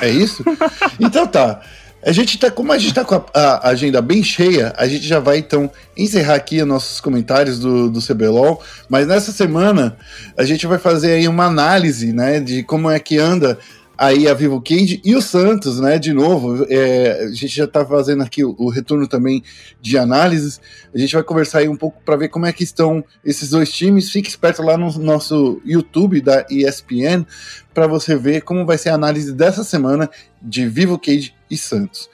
É 0.00 0.08
isso? 0.08 0.44
então 1.00 1.26
tá. 1.26 1.60
A 2.06 2.12
gente 2.12 2.38
tá, 2.38 2.50
como 2.50 2.72
a 2.72 2.78
gente 2.78 2.94
tá 2.94 3.04
com 3.04 3.16
a, 3.16 3.22
a, 3.34 3.68
agenda 3.70 4.00
bem 4.00 4.22
cheia, 4.22 4.72
a 4.76 4.86
gente 4.86 5.04
já 5.04 5.18
vai 5.18 5.38
então 5.38 5.68
encerrar 5.96 6.36
aqui 6.36 6.60
os 6.60 6.68
nossos 6.68 7.00
comentários 7.00 7.58
do, 7.58 7.90
do 7.90 8.00
CBLOL, 8.00 8.62
mas 8.88 9.08
nessa 9.08 9.32
semana 9.32 9.96
a 10.36 10.44
gente 10.44 10.68
vai 10.68 10.78
fazer 10.78 11.14
aí 11.14 11.26
uma 11.26 11.46
análise, 11.46 12.12
né, 12.12 12.38
de 12.38 12.62
como 12.62 12.88
é 12.88 13.00
que 13.00 13.18
anda 13.18 13.58
aí 13.98 14.28
a 14.28 14.34
Vivo 14.34 14.60
Cage 14.60 15.00
e 15.04 15.14
o 15.14 15.22
Santos, 15.22 15.80
né? 15.80 15.98
De 15.98 16.12
novo, 16.12 16.66
é, 16.68 17.24
a 17.24 17.28
gente 17.28 17.48
já 17.48 17.64
está 17.64 17.84
fazendo 17.84 18.22
aqui 18.22 18.44
o, 18.44 18.54
o, 18.58 18.68
retorno 18.68 19.06
também 19.06 19.42
de 19.80 19.96
análises. 19.96 20.60
A 20.94 20.98
gente 20.98 21.14
vai 21.14 21.22
conversar 21.22 21.58
aí 21.58 21.68
um 21.68 21.76
pouco 21.76 22.00
para 22.04 22.16
ver 22.16 22.28
como 22.28 22.46
é 22.46 22.52
que 22.52 22.62
estão 22.62 23.04
esses 23.24 23.50
dois 23.50 23.72
times. 23.72 24.10
Fique 24.10 24.28
esperto 24.28 24.62
lá 24.62 24.76
no 24.76 24.90
nosso 24.98 25.60
YouTube 25.64 26.20
da 26.20 26.44
ESPN 26.50 27.24
para 27.72 27.86
você 27.86 28.16
ver 28.16 28.42
como 28.42 28.66
vai 28.66 28.78
ser 28.78 28.90
a 28.90 28.94
análise 28.94 29.32
dessa 29.32 29.64
semana 29.64 30.10
de 30.42 30.66
Vivo 30.68 30.98
Cage 30.98 31.34
e 31.50 31.56
Santos. 31.56 32.08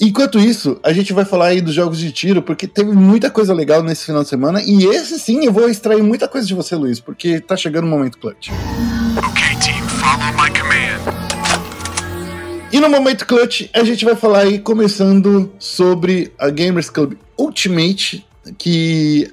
Enquanto 0.00 0.38
isso, 0.38 0.78
a 0.84 0.92
gente 0.92 1.12
vai 1.12 1.24
falar 1.24 1.46
aí 1.46 1.60
dos 1.60 1.74
jogos 1.74 1.98
de 1.98 2.12
tiro, 2.12 2.40
porque 2.40 2.68
teve 2.68 2.92
muita 2.92 3.30
coisa 3.30 3.52
legal 3.52 3.82
nesse 3.82 4.06
final 4.06 4.22
de 4.22 4.28
semana, 4.28 4.62
e 4.62 4.84
esse 4.84 5.18
sim 5.18 5.44
eu 5.44 5.52
vou 5.52 5.68
extrair 5.68 6.02
muita 6.04 6.28
coisa 6.28 6.46
de 6.46 6.54
você, 6.54 6.76
Luiz, 6.76 7.00
porque 7.00 7.40
tá 7.40 7.56
chegando 7.56 7.84
o 7.84 7.88
momento 7.88 8.16
clutch. 8.16 8.50
E 12.70 12.80
no 12.80 12.88
momento 12.90 13.26
clutch, 13.26 13.70
a 13.72 13.82
gente 13.82 14.04
vai 14.04 14.14
falar 14.14 14.40
aí, 14.40 14.58
começando 14.58 15.50
sobre 15.58 16.30
a 16.38 16.50
Gamers 16.50 16.90
Club 16.90 17.14
Ultimate, 17.38 18.26
que 18.58 19.32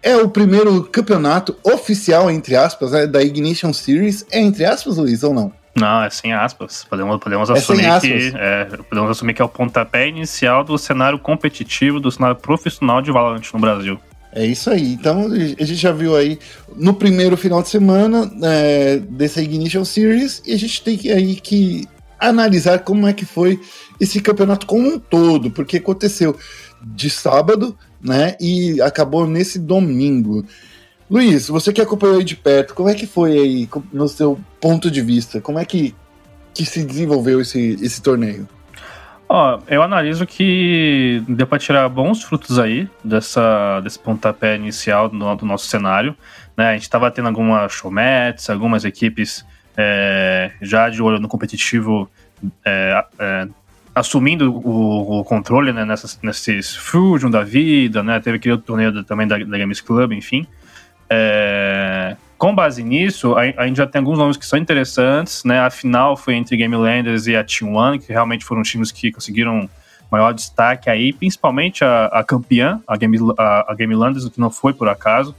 é 0.00 0.16
o 0.16 0.28
primeiro 0.28 0.84
campeonato 0.84 1.56
oficial, 1.64 2.30
entre 2.30 2.54
aspas, 2.54 2.92
né, 2.92 3.06
da 3.06 3.20
Ignition 3.20 3.72
Series. 3.72 4.24
É 4.30 4.40
entre 4.40 4.64
aspas, 4.64 4.96
Luiz, 4.96 5.24
ou 5.24 5.34
não? 5.34 5.52
Não, 5.74 6.04
é 6.04 6.10
sem 6.10 6.32
aspas. 6.32 6.84
Podemos, 6.84 7.18
podemos 7.18 7.50
é 7.50 7.54
assumir 7.54 8.00
que 8.00 8.32
é, 8.36 8.64
podemos 8.88 9.10
assumir 9.10 9.34
que 9.34 9.42
é 9.42 9.44
o 9.44 9.48
pontapé 9.48 10.06
inicial 10.06 10.62
do 10.62 10.78
cenário 10.78 11.18
competitivo, 11.18 11.98
do 11.98 12.12
cenário 12.12 12.36
profissional 12.36 13.02
de 13.02 13.10
Valorant 13.10 13.42
no 13.52 13.58
Brasil. 13.58 13.98
É 14.34 14.46
isso 14.46 14.70
aí. 14.70 14.92
Então 14.92 15.26
a 15.26 15.64
gente 15.64 15.74
já 15.74 15.92
viu 15.92 16.16
aí 16.16 16.38
no 16.76 16.94
primeiro 16.94 17.36
final 17.36 17.62
de 17.62 17.68
semana 17.68 18.30
é, 18.42 18.98
dessa 18.98 19.42
Ignition 19.42 19.84
Series 19.84 20.42
e 20.46 20.54
a 20.54 20.58
gente 20.58 20.82
tem 20.82 20.96
que, 20.96 21.10
aí 21.10 21.36
que 21.36 21.86
analisar 22.28 22.80
como 22.80 23.06
é 23.06 23.12
que 23.12 23.24
foi 23.24 23.60
esse 24.00 24.20
campeonato 24.20 24.66
como 24.66 24.88
um 24.88 24.98
todo, 24.98 25.50
porque 25.50 25.76
aconteceu 25.76 26.36
de 26.82 27.10
sábado, 27.10 27.76
né, 28.00 28.36
e 28.40 28.80
acabou 28.80 29.26
nesse 29.26 29.58
domingo. 29.58 30.44
Luiz, 31.10 31.48
você 31.48 31.72
que 31.72 31.80
acompanhou 31.80 32.18
aí 32.18 32.24
de 32.24 32.34
perto, 32.34 32.74
como 32.74 32.88
é 32.88 32.94
que 32.94 33.06
foi 33.06 33.32
aí, 33.38 33.68
no 33.92 34.08
seu 34.08 34.40
ponto 34.60 34.90
de 34.90 35.02
vista? 35.02 35.40
Como 35.40 35.58
é 35.58 35.64
que, 35.64 35.94
que 36.54 36.64
se 36.64 36.84
desenvolveu 36.84 37.40
esse, 37.40 37.78
esse 37.82 38.00
torneio? 38.02 38.48
Ó, 39.28 39.60
eu 39.68 39.82
analiso 39.82 40.26
que 40.26 41.22
deu 41.28 41.46
para 41.46 41.58
tirar 41.58 41.88
bons 41.88 42.22
frutos 42.22 42.58
aí 42.58 42.88
dessa, 43.02 43.80
desse 43.80 43.98
pontapé 43.98 44.56
inicial 44.56 45.08
do, 45.08 45.34
do 45.36 45.46
nosso 45.46 45.66
cenário. 45.66 46.14
Né? 46.56 46.68
A 46.68 46.72
gente 46.74 46.82
estava 46.82 47.10
tendo 47.10 47.28
algumas 47.28 47.72
showmats, 47.72 48.50
algumas 48.50 48.84
equipes 48.84 49.44
é, 49.76 50.52
já 50.60 50.88
de 50.88 51.02
olho 51.02 51.18
no 51.18 51.28
competitivo 51.28 52.10
é, 52.64 53.04
é, 53.18 53.48
assumindo 53.94 54.52
o, 54.52 55.20
o, 55.20 55.24
controle 55.24 55.72
né, 55.72 55.84
nessas, 55.84 56.18
nesses 56.22 56.74
Fusion 56.74 57.30
da 57.30 57.42
vida, 57.42 58.02
né? 58.02 58.20
Teve 58.20 58.36
aquele 58.36 58.58
torneio 58.58 59.04
também 59.04 59.26
da, 59.26 59.38
da 59.38 59.58
Games 59.58 59.80
Club, 59.80 60.12
enfim. 60.12 60.46
É, 61.08 62.16
com 62.38 62.54
base 62.54 62.82
nisso, 62.82 63.34
a, 63.34 63.42
a, 63.42 63.66
gente 63.66 63.76
já 63.76 63.86
tem 63.86 64.00
alguns 64.00 64.18
nomes 64.18 64.36
que 64.36 64.46
são 64.46 64.58
interessantes, 64.58 65.44
né? 65.44 65.60
A 65.60 65.70
final 65.70 66.16
foi 66.16 66.34
entre 66.34 66.56
Game 66.56 66.74
Landers 66.74 67.26
e 67.26 67.36
a 67.36 67.44
Team 67.44 67.74
One, 67.74 67.98
que 67.98 68.12
realmente 68.12 68.44
foram 68.44 68.62
times 68.62 68.90
que 68.90 69.12
conseguiram 69.12 69.68
maior 70.10 70.32
destaque 70.32 70.90
aí, 70.90 71.12
principalmente 71.12 71.84
a, 71.84 72.06
a 72.06 72.24
campeã, 72.24 72.80
a 72.86 72.96
Game, 72.96 73.16
a, 73.38 73.72
a 73.72 73.74
Game 73.74 73.94
Landers, 73.94 74.28
que 74.28 74.40
não 74.40 74.50
foi 74.50 74.74
por 74.74 74.88
acaso. 74.88 75.34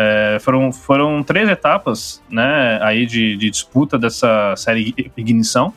É, 0.00 0.38
foram, 0.40 0.72
foram 0.72 1.24
três 1.24 1.48
etapas, 1.48 2.22
né, 2.30 2.78
aí 2.80 3.04
de, 3.04 3.36
de 3.36 3.50
disputa 3.50 3.98
dessa 3.98 4.54
série 4.56 4.94
Ignição. 5.16 5.74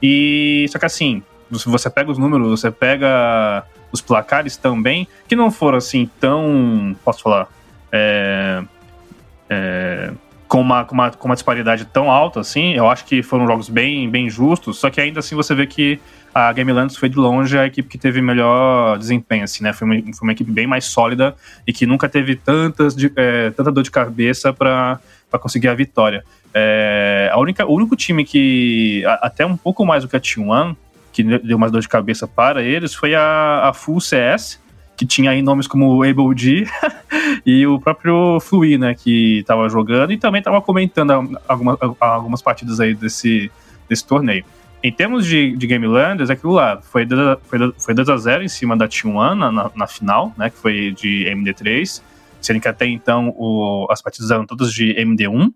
E 0.00 0.64
só 0.70 0.78
que 0.78 0.86
assim, 0.86 1.24
se 1.52 1.68
você 1.68 1.90
pega 1.90 2.10
os 2.10 2.16
números, 2.16 2.60
você 2.60 2.70
pega 2.70 3.64
os 3.90 4.00
placares 4.00 4.56
também, 4.56 5.08
que 5.26 5.34
não 5.34 5.50
foram 5.50 5.78
assim 5.78 6.08
tão, 6.20 6.96
posso 7.04 7.22
falar, 7.22 7.48
é, 7.90 8.62
é, 9.50 10.12
com, 10.46 10.60
uma, 10.60 10.84
com, 10.84 10.94
uma, 10.94 11.10
com 11.10 11.26
uma 11.26 11.34
disparidade 11.34 11.84
tão 11.86 12.10
alta 12.10 12.40
assim, 12.40 12.74
eu 12.74 12.88
acho 12.88 13.04
que 13.04 13.22
foram 13.22 13.46
jogos 13.46 13.68
bem, 13.68 14.08
bem 14.08 14.30
justos, 14.30 14.78
só 14.78 14.88
que 14.88 15.00
ainda 15.00 15.18
assim 15.18 15.34
você 15.34 15.52
vê 15.54 15.66
que 15.66 16.00
a 16.34 16.52
Game 16.52 16.72
Lands 16.72 16.96
foi 16.96 17.08
de 17.08 17.16
longe 17.16 17.56
a 17.56 17.64
equipe 17.64 17.88
que 17.88 17.96
teve 17.96 18.20
melhor 18.20 18.98
desempenho, 18.98 19.44
assim, 19.44 19.62
né? 19.62 19.72
Foi 19.72 19.86
uma, 19.86 19.94
foi 19.94 20.26
uma 20.26 20.32
equipe 20.32 20.50
bem 20.50 20.66
mais 20.66 20.84
sólida 20.86 21.36
e 21.64 21.72
que 21.72 21.86
nunca 21.86 22.08
teve 22.08 22.34
tantas 22.34 22.94
de, 22.96 23.12
é, 23.14 23.50
tanta 23.50 23.70
dor 23.70 23.84
de 23.84 23.90
cabeça 23.90 24.52
para 24.52 24.98
conseguir 25.40 25.68
a 25.68 25.74
vitória. 25.74 26.24
É, 26.52 27.30
a 27.32 27.38
única, 27.38 27.64
o 27.64 27.72
único 27.72 27.94
time 27.94 28.24
que, 28.24 29.04
até 29.20 29.46
um 29.46 29.56
pouco 29.56 29.86
mais 29.86 30.02
do 30.02 30.08
que 30.08 30.16
a 30.16 30.20
T1, 30.20 30.76
que 31.12 31.22
deu 31.22 31.56
mais 31.56 31.70
dor 31.70 31.80
de 31.80 31.88
cabeça 31.88 32.26
para 32.26 32.62
eles, 32.62 32.92
foi 32.94 33.14
a, 33.14 33.68
a 33.68 33.72
Full 33.72 34.00
CS, 34.00 34.60
que 34.96 35.06
tinha 35.06 35.30
aí 35.30 35.40
nomes 35.40 35.68
como 35.68 36.02
Able 36.02 36.36
G 36.36 36.66
e 37.46 37.64
o 37.64 37.78
próprio 37.78 38.40
Flui, 38.40 38.76
né, 38.76 38.94
que 38.94 39.38
estava 39.38 39.68
jogando 39.68 40.12
e 40.12 40.18
também 40.18 40.40
estava 40.40 40.60
comentando 40.60 41.38
algumas, 41.46 41.78
algumas 42.00 42.42
partidas 42.42 42.80
aí 42.80 42.94
desse, 42.94 43.50
desse 43.88 44.04
torneio. 44.04 44.44
Em 44.84 44.92
termos 44.92 45.24
de, 45.24 45.56
de 45.56 45.66
Game 45.66 45.86
Landers, 45.86 46.28
aquilo 46.28 46.52
lá 46.52 46.78
foi 46.82 47.06
2 47.06 47.38
foi, 47.44 47.58
foi 47.78 47.94
2 47.94 48.06
a 48.06 48.16
0 48.18 48.44
em 48.44 48.48
cima 48.48 48.76
da 48.76 48.86
T1 48.86 49.34
na, 49.34 49.50
na, 49.50 49.70
na, 49.74 49.86
final, 49.86 50.34
né, 50.36 50.50
que 50.50 50.58
foi 50.58 50.92
de 50.92 51.24
MD3, 51.26 52.02
sendo 52.38 52.60
que 52.60 52.68
até 52.68 52.84
então 52.84 53.34
o, 53.34 53.86
as 53.90 54.02
partidas 54.02 54.30
eram 54.30 54.44
todas 54.44 54.74
de 54.74 54.94
MD1. 54.94 55.50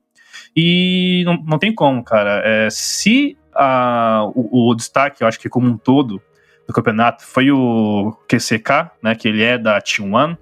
E 0.56 1.24
não, 1.26 1.44
não 1.46 1.58
tem 1.58 1.74
como, 1.74 2.02
cara. 2.02 2.40
É, 2.42 2.70
se 2.70 3.36
a, 3.54 4.22
o, 4.34 4.70
o, 4.70 4.74
destaque, 4.74 5.22
eu 5.22 5.28
acho 5.28 5.38
que 5.38 5.50
como 5.50 5.68
um 5.68 5.76
todo, 5.76 6.22
do 6.66 6.72
campeonato 6.72 7.22
foi 7.22 7.50
o 7.50 8.16
QCK, 8.26 8.92
né, 9.02 9.14
que 9.14 9.28
ele 9.28 9.42
é 9.42 9.58
da 9.58 9.78
T1. 9.78 10.38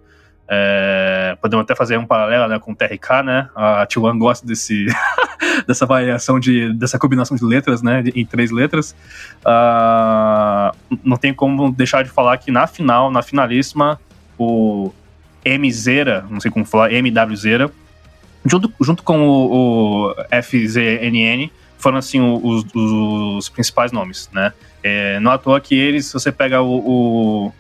É, 0.49 1.37
podemos 1.41 1.65
até 1.65 1.75
fazer 1.75 1.99
um 1.99 2.07
paralelo 2.07 2.47
né, 2.49 2.59
com 2.59 2.73
o 2.73 2.75
TRK, 2.75 3.23
né? 3.25 3.49
A 3.55 3.87
T1 3.87 4.19
gosta 4.19 4.47
desse, 4.47 4.87
dessa 5.67 5.85
variação 5.87 6.39
de 6.39 6.73
dessa 6.73 6.99
combinação 6.99 7.37
de 7.37 7.45
letras, 7.45 7.83
né? 7.83 8.05
Em 8.15 8.25
três 8.25 8.51
letras. 8.51 8.95
Uh, 9.45 10.77
não 11.03 11.17
tem 11.17 11.35
como 11.35 11.73
deixar 11.73 12.05
de 12.05 12.11
falar 12.11 12.39
que 12.39 12.51
na 12.51 12.67
final, 12.67 13.11
na 13.11 13.23
finalíssima, 13.23 14.01
o 14.39 14.93
M 15.45 15.71
Zera, 15.73 16.25
não 16.31 16.41
sei 16.41 16.51
como 16.51 16.65
falar, 16.65 16.93
MW 16.93 17.37
Zera, 17.37 17.71
junto, 18.45 18.73
junto 18.81 19.03
com 19.03 19.29
o, 19.29 20.11
o 20.11 20.15
FZNN, 20.43 21.51
foram 21.79 21.99
assim 21.99 22.21
os, 22.21 22.65
os, 22.75 23.49
principais 23.49 23.93
nomes, 23.93 24.31
né? 24.33 24.53
É, 24.83 25.19
não 25.21 25.33
à 25.33 25.39
toa 25.39 25.61
que 25.61 25.75
eles, 25.75 26.07
se 26.07 26.13
você 26.13 26.31
pega 26.31 26.63
o, 26.63 26.79
o, 26.79 27.53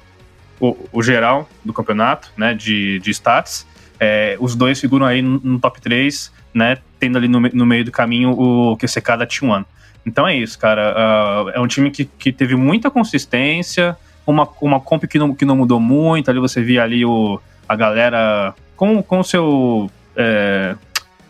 o, 0.61 0.77
o 0.93 1.03
geral 1.03 1.49
do 1.65 1.73
campeonato, 1.73 2.31
né, 2.37 2.55
de, 2.55 2.99
de 3.01 3.11
stats, 3.11 3.67
é, 3.99 4.37
os 4.41 4.55
dois 4.55 4.81
figuram 4.81 5.07
aí 5.07 5.23
no, 5.23 5.41
no, 5.43 5.59
top 5.59 5.81
3, 5.81 6.33
né, 6.53 6.79
tendo 6.99 7.19
ali 7.19 7.29
no, 7.29 7.41
no 7.41 7.67
meio 7.67 7.85
do 7.85 7.91
caminho 7.91 8.31
o 8.31 8.77
QCK 8.77 9.17
da 9.19 9.27
T1. 9.27 9.65
Então 10.05 10.27
é 10.27 10.37
isso, 10.37 10.59
cara. 10.59 10.95
Uh, 10.95 11.51
é 11.51 11.61
um 11.61 11.67
time 11.67 11.91
que, 11.91 12.05
que 12.05 12.33
teve 12.33 12.55
muita 12.55 12.91
consistência, 12.91 13.97
uma, 14.27 14.49
uma 14.61 14.81
comp 14.81 15.05
que 15.05 15.19
não, 15.19 15.35
que 15.35 15.45
não 15.45 15.57
mudou 15.57 15.81
muito. 15.81 16.31
Ali 16.31 16.39
você 16.39 16.63
via 16.63 16.85
ali 16.85 17.05
o, 17.05 17.41
a 17.69 17.75
galera 17.75 18.55
com 18.77 19.05
o 19.11 19.25
seu 19.25 19.91
é, 20.15 20.77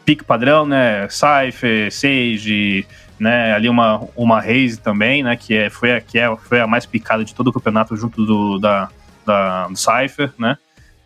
pique 0.04 0.25
padrão, 0.25 0.66
né? 0.66 1.09
Cypher, 1.09 1.90
Sage, 1.90 2.87
né? 3.18 3.54
Ali 3.54 3.68
uma, 3.68 4.02
uma 4.14 4.40
Raze 4.40 4.78
também, 4.78 5.23
né? 5.23 5.37
Que, 5.37 5.54
é, 5.54 5.71
foi, 5.71 5.92
a, 5.92 6.00
que 6.00 6.18
é, 6.18 6.35
foi 6.37 6.61
a 6.61 6.66
mais 6.66 6.85
picada 6.85 7.25
de 7.25 7.35
todo 7.35 7.49
o 7.49 7.52
campeonato 7.52 7.97
junto 7.97 8.26
do, 8.26 8.59
da, 8.59 8.90
da, 9.26 9.68
do 9.68 9.76
Cypher, 9.76 10.33
né? 10.38 10.56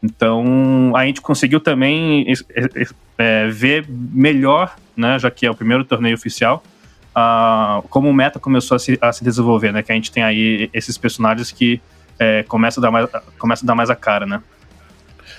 Então 0.03 0.93
a 0.95 1.05
gente 1.05 1.21
conseguiu 1.21 1.61
também 1.61 2.27
é, 3.19 3.49
ver 3.49 3.87
melhor, 3.89 4.77
né? 4.97 5.19
Já 5.19 5.31
que 5.31 5.47
é 5.47 5.50
o 5.50 5.55
primeiro 5.55 5.85
torneio 5.85 6.15
oficial, 6.15 6.62
uh, 7.11 7.87
como 7.89 8.09
o 8.09 8.15
meta 8.15 8.39
começou 8.39 8.77
a 8.77 8.79
se, 8.79 8.99
a 9.00 9.12
se 9.12 9.25
desenvolver, 9.25 9.73
né? 9.73 9.83
Que 9.83 9.93
a 9.93 9.95
gente 9.95 10.11
tem 10.11 10.23
aí 10.23 10.71
esses 10.73 10.97
personagens 10.97 11.50
que 11.50 11.81
é, 12.19 12.43
começam 12.45 12.83
a 12.83 12.87
dar 12.87 12.91
mais, 12.91 13.09
começa 13.39 13.65
a 13.65 13.67
dar 13.67 13.75
mais 13.75 13.91
a 13.91 13.97
cara, 13.97 14.27
né? 14.27 14.43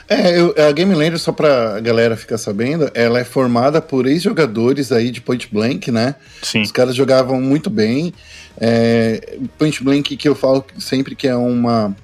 É, 0.09 0.37
eu, 0.37 0.53
a 0.57 0.71
Game 0.73 0.93
Lander, 0.93 1.17
só 1.17 1.31
pra 1.31 1.79
galera 1.79 2.17
ficar 2.17 2.37
sabendo, 2.37 2.91
ela 2.93 3.19
é 3.19 3.23
formada 3.23 3.81
por 3.81 4.05
ex-jogadores 4.05 4.91
aí 4.91 5.09
de 5.09 5.21
Point 5.21 5.47
Blank, 5.49 5.89
né? 5.89 6.15
Sim. 6.41 6.61
Os 6.63 6.71
caras 6.71 6.95
jogavam 6.95 7.39
muito 7.39 7.69
bem. 7.69 8.13
É, 8.59 9.37
Point 9.57 9.81
Blank, 9.81 10.17
que 10.17 10.27
eu 10.27 10.35
falo 10.35 10.65
sempre 10.77 11.15
que 11.15 11.27
é 11.27 11.35
uma. 11.35 11.95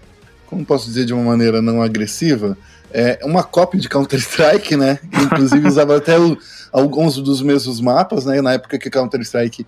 Como 0.48 0.66
posso 0.66 0.88
dizer 0.88 1.06
de 1.06 1.14
uma 1.14 1.24
maneira 1.24 1.62
não 1.62 1.82
agressiva? 1.82 2.58
É 2.92 3.20
uma 3.24 3.44
cópia 3.44 3.80
de 3.80 3.90
Counter-Strike, 3.90 4.76
né? 4.78 5.00
Inclusive 5.14 5.68
usava 5.68 5.98
até 5.98 6.18
o, 6.18 6.38
alguns 6.72 7.18
dos 7.18 7.42
mesmos 7.42 7.82
mapas, 7.82 8.26
né? 8.26 8.42
Na 8.42 8.54
época 8.54 8.80
que 8.80 8.90
Counter-Strike 8.90 9.66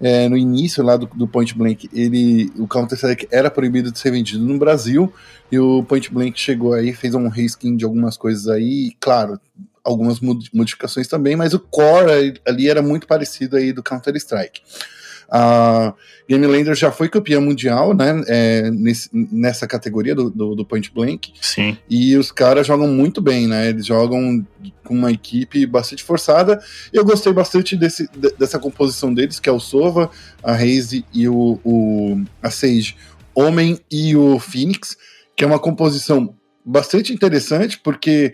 é, 0.00 0.28
no 0.28 0.36
início 0.36 0.82
lá 0.82 0.96
do, 0.96 1.06
do, 1.06 1.26
Point 1.26 1.56
Blank, 1.56 1.88
ele, 1.92 2.52
o 2.58 2.66
Counter-Strike 2.66 3.28
era 3.30 3.50
proibido 3.50 3.90
de 3.92 3.98
ser 3.98 4.10
vendido 4.10 4.44
no 4.44 4.58
Brasil, 4.58 5.12
e 5.50 5.58
o 5.58 5.82
Point 5.84 6.12
Blank 6.12 6.38
chegou 6.38 6.72
aí, 6.72 6.92
fez 6.92 7.14
um 7.14 7.28
reskin 7.28 7.76
de 7.76 7.84
algumas 7.84 8.16
coisas 8.16 8.48
aí, 8.48 8.88
e, 8.88 8.96
claro, 9.00 9.38
algumas 9.82 10.18
modificações 10.20 11.06
também, 11.06 11.36
mas 11.36 11.54
o 11.54 11.60
core 11.60 12.40
ali 12.46 12.68
era 12.68 12.82
muito 12.82 13.06
parecido 13.06 13.56
aí 13.56 13.72
do 13.72 13.82
Counter-Strike. 13.82 14.62
A 15.30 15.94
Game 16.28 16.46
Lander 16.46 16.74
já 16.74 16.90
foi 16.90 17.08
campeã 17.08 17.40
mundial, 17.40 17.94
né? 17.94 18.22
É, 18.26 18.70
nesse, 18.70 19.08
nessa 19.12 19.66
categoria 19.66 20.14
do, 20.14 20.30
do, 20.30 20.54
do, 20.54 20.64
Point 20.64 20.92
Blank. 20.92 21.32
Sim. 21.40 21.76
E 21.88 22.16
os 22.16 22.32
caras 22.32 22.66
jogam 22.66 22.88
muito 22.88 23.20
bem, 23.20 23.46
né? 23.46 23.68
Eles 23.68 23.86
jogam 23.86 24.44
com 24.84 24.94
uma 24.94 25.12
equipe 25.12 25.66
bastante 25.66 26.02
forçada. 26.02 26.62
Eu 26.92 27.04
gostei 27.04 27.32
bastante 27.32 27.76
desse, 27.76 28.08
dessa 28.38 28.58
composição 28.58 29.12
deles, 29.12 29.40
que 29.40 29.48
é 29.48 29.52
o 29.52 29.60
Sova, 29.60 30.10
a 30.42 30.52
Raze 30.52 31.04
e 31.12 31.28
o, 31.28 31.58
o 31.64 32.24
a 32.42 32.50
Sage, 32.50 32.96
Homem 33.34 33.78
e 33.90 34.16
o 34.16 34.38
Phoenix, 34.38 34.96
que 35.36 35.44
é 35.44 35.46
uma 35.46 35.58
composição 35.58 36.34
bastante 36.64 37.12
interessante, 37.12 37.78
porque 37.78 38.32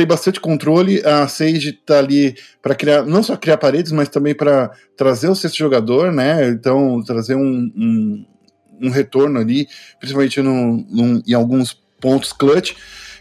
tem 0.00 0.06
bastante 0.06 0.40
controle. 0.40 1.02
A 1.04 1.28
Sage 1.28 1.72
tá 1.72 1.98
ali 1.98 2.34
para 2.62 2.74
criar, 2.74 3.04
não 3.04 3.22
só 3.22 3.36
criar 3.36 3.58
paredes, 3.58 3.92
mas 3.92 4.08
também 4.08 4.34
para 4.34 4.70
trazer 4.96 5.28
o 5.28 5.34
sexto 5.34 5.58
jogador, 5.58 6.10
né? 6.10 6.48
Então, 6.48 7.02
trazer 7.04 7.34
um, 7.34 7.70
um, 7.76 8.26
um 8.80 8.88
retorno 8.88 9.38
ali, 9.38 9.68
principalmente 9.98 10.40
no, 10.40 10.78
no, 10.88 11.22
em 11.26 11.34
alguns 11.34 11.78
pontos 12.00 12.32
clutch. 12.32 12.72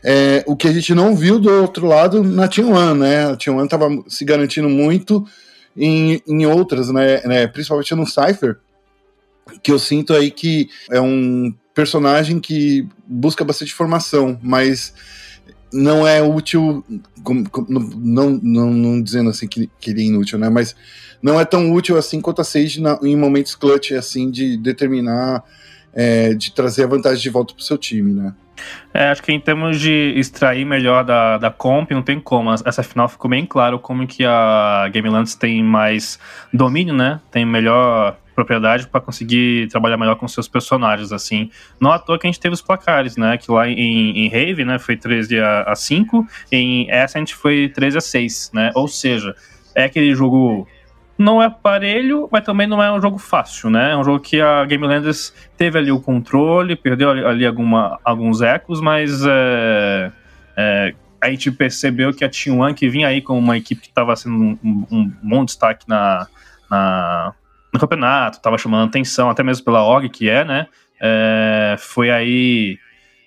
É, 0.01 0.41
o 0.47 0.55
que 0.55 0.69
a 0.69 0.71
gente 0.71 0.95
não 0.95 1.13
viu 1.13 1.37
do 1.37 1.51
outro 1.51 1.85
lado 1.85 2.23
na 2.23 2.47
Team 2.47 2.71
One, 2.71 2.97
né? 2.97 3.25
A 3.31 3.35
Team 3.35 3.57
One 3.57 3.67
tava 3.67 3.89
se 4.07 4.23
garantindo 4.23 4.69
muito 4.69 5.27
em, 5.75 6.21
em 6.25 6.45
outras, 6.45 6.89
né? 6.89 7.21
né? 7.25 7.45
Principalmente 7.47 7.93
no 7.93 8.07
Cypher, 8.07 8.57
que 9.61 9.69
eu 9.69 9.77
sinto 9.77 10.13
aí 10.13 10.31
que 10.31 10.69
é 10.89 11.01
um 11.01 11.53
personagem 11.75 12.39
que 12.39 12.87
busca 13.05 13.43
bastante 13.43 13.73
informação, 13.73 14.39
mas 14.41 14.93
não 15.71 16.07
é 16.07 16.21
útil, 16.21 16.83
não, 17.97 18.39
não, 18.41 18.71
não 18.71 19.01
dizendo 19.01 19.29
assim 19.29 19.47
que, 19.47 19.69
que 19.79 19.91
ele 19.91 20.01
é 20.01 20.05
inútil, 20.05 20.39
né? 20.39 20.49
Mas 20.49 20.75
não 21.21 21.39
é 21.39 21.45
tão 21.45 21.71
útil 21.71 21.97
assim 21.97 22.21
quanto 22.21 22.41
a 22.41 22.43
Sage 22.43 22.81
na, 22.81 22.99
em 23.03 23.15
momentos 23.15 23.55
clutch, 23.55 23.91
assim, 23.91 24.31
de 24.31 24.57
determinar, 24.57 25.43
é, 25.93 26.33
de 26.33 26.51
trazer 26.53 26.83
a 26.83 26.87
vantagem 26.87 27.21
de 27.21 27.29
volta 27.29 27.53
pro 27.53 27.63
seu 27.63 27.77
time, 27.77 28.13
né? 28.13 28.33
É, 28.93 29.09
acho 29.09 29.23
que 29.23 29.31
em 29.31 29.39
termos 29.39 29.79
de 29.79 30.13
extrair 30.17 30.65
melhor 30.65 31.03
da, 31.03 31.37
da 31.37 31.49
comp, 31.49 31.91
não 31.91 32.01
tem 32.01 32.19
como. 32.19 32.51
Essa 32.65 32.83
final 32.83 33.07
ficou 33.07 33.29
bem 33.29 33.45
claro 33.45 33.79
como 33.79 34.05
que 34.05 34.25
a 34.25 34.89
Game 34.91 35.09
Lands 35.09 35.35
tem 35.35 35.63
mais 35.63 36.19
domínio, 36.53 36.93
né? 36.93 37.21
Tem 37.31 37.45
melhor 37.45 38.17
propriedade 38.39 38.87
para 38.87 39.01
conseguir 39.01 39.67
trabalhar 39.67 39.97
melhor 39.97 40.15
com 40.15 40.27
seus 40.27 40.47
personagens, 40.47 41.11
assim. 41.11 41.51
Não 41.79 41.91
à 41.91 41.99
toa 41.99 42.17
que 42.17 42.25
a 42.25 42.29
gente 42.31 42.39
teve 42.39 42.53
os 42.53 42.61
placares, 42.61 43.17
né? 43.17 43.37
Que 43.37 43.51
lá 43.51 43.67
em, 43.67 44.17
em 44.17 44.29
Rave, 44.29 44.63
né, 44.63 44.79
foi 44.79 44.95
13 44.95 45.39
a, 45.39 45.63
a 45.63 45.75
5, 45.75 46.27
em 46.51 46.89
Ascent 46.91 47.33
foi 47.33 47.69
13 47.69 47.97
a 47.97 48.01
6, 48.01 48.51
né? 48.53 48.71
Ou 48.75 48.87
seja, 48.87 49.35
é 49.75 49.83
aquele 49.83 50.15
jogo 50.15 50.67
não 51.17 51.43
é 51.43 51.49
parelho, 51.49 52.29
mas 52.31 52.45
também 52.45 52.65
não 52.65 52.81
é 52.81 52.89
um 52.89 53.01
jogo 53.01 53.17
fácil, 53.17 53.69
né? 53.69 53.91
É 53.91 53.97
um 53.97 54.05
jogo 54.05 54.21
que 54.21 54.39
a 54.39 54.63
Game 54.63 54.87
Landers 54.87 55.33
teve 55.57 55.77
ali 55.77 55.91
o 55.91 55.99
controle, 55.99 56.77
perdeu 56.77 57.09
ali 57.09 57.45
alguma, 57.45 57.99
alguns 58.05 58.41
ecos, 58.41 58.79
mas 58.79 59.25
é, 59.25 60.11
é, 60.55 60.95
a 61.19 61.29
gente 61.29 61.51
percebeu 61.51 62.13
que 62.13 62.23
a 62.23 62.29
Team 62.29 62.59
One, 62.59 62.73
que 62.73 62.87
vinha 62.87 63.09
aí 63.09 63.21
com 63.21 63.37
uma 63.37 63.57
equipe 63.57 63.81
que 63.81 63.89
estava 63.89 64.15
sendo 64.15 64.35
um, 64.35 64.57
um, 64.63 64.85
um, 64.89 65.11
bom 65.21 65.43
destaque 65.43 65.83
na, 65.89 66.25
na, 66.71 67.33
no 67.79 67.87
campeonato, 67.87 68.37
estava 68.37 68.57
chamando 68.57 68.89
atenção, 68.89 69.29
até 69.29 69.41
mesmo 69.41 69.63
pela 69.63 69.83
OG, 69.83 70.09
que 70.09 70.29
é, 70.29 70.43
né? 70.43 70.67
É, 70.99 71.75
foi 71.79 72.11
aí 72.11 72.77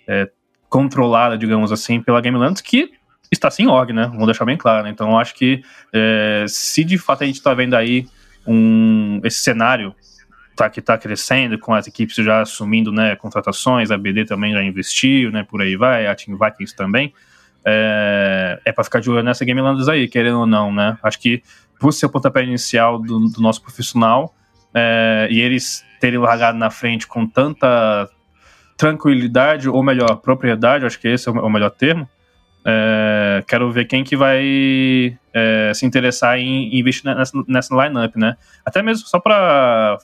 é, 0.07 0.29
controlada, 0.69 1.39
digamos 1.39 1.73
assim, 1.73 2.01
pela 2.03 2.21
Game 2.21 2.37
Landers, 2.37 2.61
que 2.61 2.93
está 3.31 3.51
sem 3.51 3.67
org, 3.67 3.93
né? 3.93 4.07
Vamos 4.07 4.27
deixar 4.27 4.45
bem 4.45 4.59
claro. 4.59 4.85
Né? 4.85 4.91
Então, 4.91 5.19
acho 5.19 5.35
que 5.35 5.63
é, 5.93 6.45
se 6.47 6.85
de 6.85 6.99
fato 6.99 7.23
a 7.23 7.27
gente 7.27 7.37
está 7.37 7.55
vendo 7.55 7.75
aí 7.75 8.07
um, 8.47 9.21
esse 9.25 9.39
cenário 9.39 9.95
tá, 10.55 10.69
que 10.69 10.81
está 10.81 10.99
crescendo, 10.99 11.59
com 11.59 11.73
as 11.73 11.87
equipes 11.87 12.17
já 12.17 12.43
assumindo 12.43 12.93
né, 12.93 13.17
contratações, 13.17 13.91
a 13.91 13.97
BD 13.97 14.27
também 14.27 14.53
já 14.53 14.63
investiu, 14.63 15.33
né? 15.33 15.45
Por 15.49 15.63
aí 15.63 15.77
vai, 15.77 16.07
a 16.07 16.15
Team 16.15 16.37
Vikings 16.39 16.77
também. 16.77 17.15
É, 17.65 18.61
é 18.67 18.73
para 18.73 18.85
ficar 18.85 19.01
de 19.01 19.09
olho 19.09 19.23
nessa 19.23 19.45
Game 19.45 19.61
Landers 19.61 19.89
aí, 19.89 20.09
querendo 20.09 20.41
ou 20.41 20.47
não, 20.47 20.71
né? 20.71 20.99
Acho 21.03 21.19
que 21.19 21.43
por 21.81 21.93
ser 21.93 22.07
o 22.07 22.11
pontapé 22.11 22.45
inicial 22.45 22.99
do, 22.99 23.29
do 23.29 23.41
nosso 23.41 23.63
profissional 23.63 24.35
é, 24.75 25.29
e 25.31 25.41
eles 25.41 25.85
terem 26.01 26.19
largado 26.19 26.59
na 26.59 26.71
frente 26.71 27.07
com 27.07 27.27
tanta 27.27 28.09
tranquilidade, 28.77 29.69
ou 29.69 29.83
melhor, 29.83 30.17
propriedade, 30.17 30.85
acho 30.85 30.99
que 30.99 31.09
esse 31.09 31.29
é 31.29 31.33
o 31.33 31.51
melhor 31.51 31.71
termo, 31.71 32.09
é, 32.65 33.43
quero 33.47 33.71
ver 33.71 33.87
quem 33.87 34.05
que 34.05 34.17
vai 34.17 35.17
é, 35.35 35.73
se 35.75 35.85
interessar 35.85 36.39
em 36.39 36.79
investir 36.79 37.05
nessa, 37.05 37.33
nessa 37.49 37.75
lineup, 37.75 38.17
né? 38.17 38.37
Até 38.65 38.83
mesmo 38.83 39.07
só 39.07 39.19
para 39.19 39.99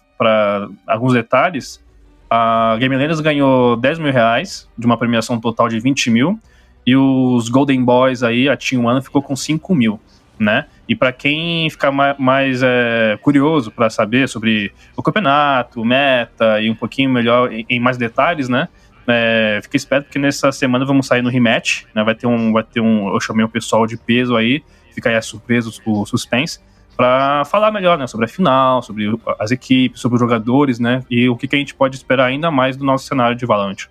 alguns 0.87 1.13
detalhes, 1.13 1.85
a 2.29 2.77
Game 2.79 2.97
ganhou 3.23 3.77
10 3.77 3.99
mil 4.01 4.13
reais 4.13 4.69
de 4.77 4.87
uma 4.87 4.97
premiação 4.97 5.41
total 5.41 5.69
de 5.69 5.81
20 5.81 6.11
mil 6.11 6.39
e 6.87 6.97
os 6.97 7.49
Golden 7.49 7.85
Boys 7.85 8.23
aí, 8.23 8.49
a 8.49 8.57
Team 8.57 8.85
One, 8.85 9.03
ficou 9.03 9.23
com 9.23 9.37
5 9.37 9.75
mil, 9.75 10.01
né? 10.39 10.67
E 10.89 10.95
para 10.95 11.13
quem 11.13 11.69
ficar 11.71 11.91
mais, 11.91 12.63
é, 12.63 13.19
curioso 13.21 13.71
para 13.71 13.91
saber 13.91 14.29
sobre 14.29 14.73
o 14.97 15.03
campeonato, 15.03 15.85
meta 15.85 16.61
e 16.61 16.71
um 16.71 16.75
pouquinho 16.75 17.11
melhor 17.11 17.51
em, 17.53 17.81
mais 17.81 17.97
detalhes, 17.97 18.49
né? 18.49 18.69
É, 19.07 19.61
fica 19.63 19.77
esperto 19.77 20.05
porque 20.05 20.19
nessa 20.19 20.53
semana 20.53 20.85
vamos 20.85 21.07
sair 21.07 21.23
no 21.23 21.31
rematch, 21.31 21.85
né? 21.95 22.05
Vai 22.05 22.15
ter 22.15 22.27
um, 22.27 22.53
vai 22.53 22.63
ter 22.63 22.81
um, 22.81 23.13
eu 23.13 23.21
chamei 23.21 23.45
o 23.45 23.49
pessoal 23.49 23.87
de 23.87 23.97
peso 23.97 24.37
aí, 24.37 24.63
fica 24.95 25.09
aí 25.09 25.17
a 25.17 25.23
surpresa, 25.23 25.71
o 25.87 26.07
suspense, 26.07 26.61
para 26.97 27.45
falar 27.45 27.71
melhor, 27.71 27.97
né, 27.97 28.09
sobre 28.09 28.27
a 28.27 28.29
final, 28.29 28.83
sobre 28.83 29.09
as 29.39 29.53
equipes, 29.53 30.01
sobre 30.01 30.17
os 30.17 30.21
jogadores, 30.21 30.81
né, 30.81 31.05
e 31.09 31.29
o 31.29 31.37
que, 31.37 31.47
que 31.47 31.55
a 31.55 31.59
gente 31.59 31.73
pode 31.73 31.95
esperar 31.95 32.27
ainda 32.27 32.51
mais 32.51 32.77
do 32.77 32.85
nosso 32.85 33.07
cenário 33.07 33.37
de 33.37 33.47
Valorant. 33.47 33.87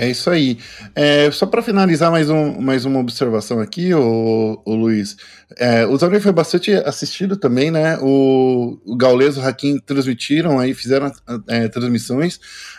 É 0.00 0.08
isso 0.08 0.30
aí. 0.30 0.56
É, 0.94 1.28
só 1.32 1.44
para 1.44 1.60
finalizar 1.60 2.08
mais, 2.08 2.30
um, 2.30 2.60
mais 2.60 2.84
uma 2.84 3.00
observação 3.00 3.58
aqui, 3.58 3.92
o, 3.92 4.62
Luiz. 4.64 5.16
É, 5.56 5.84
o 5.86 5.98
torneio 5.98 6.22
foi 6.22 6.30
bastante 6.30 6.72
assistido 6.72 7.36
também, 7.36 7.68
né? 7.72 7.98
O, 8.00 8.78
o 8.86 8.96
Gaules 8.96 9.34
e 9.34 9.40
o 9.40 9.42
Hakim 9.42 9.76
transmitiram 9.80 10.60
aí, 10.60 10.72
fizeram 10.72 11.10
é, 11.48 11.66
transmissões, 11.66 12.38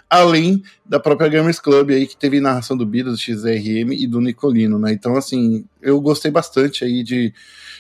além 0.10 0.64
da 0.86 0.98
própria 0.98 1.28
Gamers 1.28 1.60
Club 1.60 1.90
aí, 1.90 2.08
que 2.08 2.16
teve 2.16 2.40
narração 2.40 2.78
do 2.78 2.86
Bida, 2.86 3.12
do 3.12 3.18
XRM 3.18 3.92
e 3.92 4.08
do 4.08 4.22
Nicolino, 4.22 4.80
né? 4.80 4.94
Então, 4.94 5.18
assim, 5.18 5.66
eu 5.82 6.00
gostei 6.00 6.32
bastante 6.32 6.86
aí 6.86 7.04
de, 7.04 7.34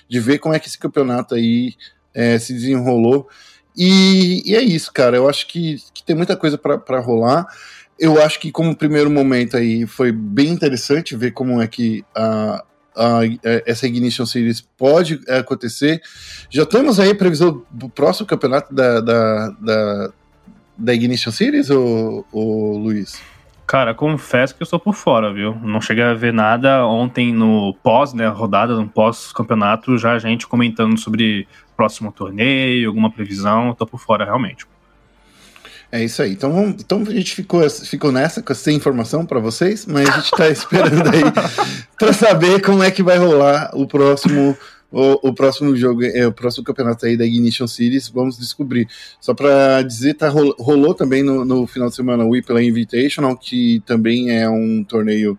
de 0.09 0.19
ver 0.19 0.39
como 0.39 0.53
é 0.53 0.59
que 0.59 0.67
esse 0.67 0.77
campeonato 0.77 1.33
aí 1.33 1.75
é, 2.13 2.37
se 2.37 2.51
desenrolou. 2.51 3.29
E, 3.77 4.43
e, 4.45 4.53
é 4.53 4.61
isso, 4.61 4.91
cara. 4.91 5.15
Eu 5.15 5.29
acho 5.29 5.47
que, 5.47 5.77
que 5.93 6.03
tem 6.03 6.13
muita 6.13 6.35
coisa 6.35 6.57
para 6.57 6.99
rolar. 6.99 7.47
Eu 7.99 8.21
acho 8.21 8.39
que 8.39 8.51
como 8.51 8.75
primeiro 8.75 9.09
momento 9.09 9.57
aí 9.57 9.85
foi 9.85 10.11
bem 10.11 10.49
interessante 10.49 11.15
ver 11.15 11.31
como 11.31 11.61
é 11.61 11.67
que 11.67 12.03
a, 12.15 12.63
a, 12.95 13.19
essa 13.65 13.85
Ignition 13.85 14.25
Series 14.25 14.61
pode 14.61 15.19
acontecer. 15.27 16.01
Já 16.49 16.65
temos 16.65 16.99
aí 16.99 17.11
a 17.11 17.15
previsão 17.15 17.63
do 17.69 17.89
próximo 17.89 18.25
campeonato 18.25 18.73
da, 18.73 19.01
da, 19.01 19.49
da, 19.49 20.11
da 20.77 20.93
Ignition 20.93 21.31
Series, 21.31 21.69
ou, 21.69 22.25
ou 22.31 22.77
Luiz? 22.77 23.21
Cara, 23.67 23.93
confesso 23.93 24.55
que 24.55 24.63
eu 24.63 24.65
estou 24.65 24.79
por 24.79 24.95
fora, 24.95 25.31
viu? 25.31 25.53
Não 25.61 25.79
cheguei 25.79 26.03
a 26.03 26.15
ver 26.15 26.33
nada 26.33 26.87
ontem 26.87 27.31
no 27.31 27.75
pós, 27.83 28.13
né, 28.13 28.27
rodada, 28.27 28.75
no 28.75 28.87
pós-campeonato, 28.89 29.95
já 29.95 30.13
a 30.13 30.19
gente 30.19 30.47
comentando 30.47 30.97
sobre 30.97 31.47
próximo 31.77 32.11
torneio, 32.11 32.87
alguma 32.87 33.11
previsão, 33.11 33.71
estou 33.71 33.85
por 33.85 33.99
fora 33.99 34.25
realmente. 34.25 34.65
É 35.91 36.03
isso 36.03 36.21
aí. 36.21 36.33
Então, 36.33 36.51
vamos, 36.53 36.81
então 36.81 37.01
a 37.01 37.11
gente 37.11 37.33
ficou, 37.33 37.67
ficou 37.69 38.11
nessa, 38.11 38.43
sem 38.53 38.75
informação 38.75 39.25
para 39.25 39.39
vocês, 39.39 39.85
mas 39.87 40.07
a 40.07 40.11
gente 40.13 40.25
está 40.25 40.49
esperando 40.49 41.09
aí 41.09 41.23
para 41.97 42.13
saber 42.13 42.61
como 42.61 42.83
é 42.83 42.91
que 42.91 43.01
vai 43.01 43.17
rolar 43.17 43.71
o 43.73 43.87
próximo. 43.87 44.57
O, 44.91 45.29
o, 45.29 45.33
próximo 45.35 45.75
jogo, 45.75 46.03
é 46.03 46.25
o 46.25 46.31
próximo 46.31 46.63
campeonato 46.63 47.05
aí 47.05 47.15
da 47.15 47.23
Ignition 47.23 47.67
Series, 47.67 48.09
vamos 48.09 48.39
descobrir. 48.39 48.87
Só 49.21 49.35
para 49.35 49.83
dizer, 49.83 50.15
tá, 50.15 50.29
rolou, 50.29 50.55
rolou 50.57 50.95
também 50.95 51.21
no, 51.21 51.45
no, 51.45 51.67
final 51.67 51.89
de 51.89 51.95
semana 51.95 52.23
o 52.23 52.31
Whipple 52.31 52.67
Invitational, 52.67 53.37
que 53.37 53.83
também 53.85 54.31
é 54.31 54.49
um 54.49 54.83
torneio 54.83 55.37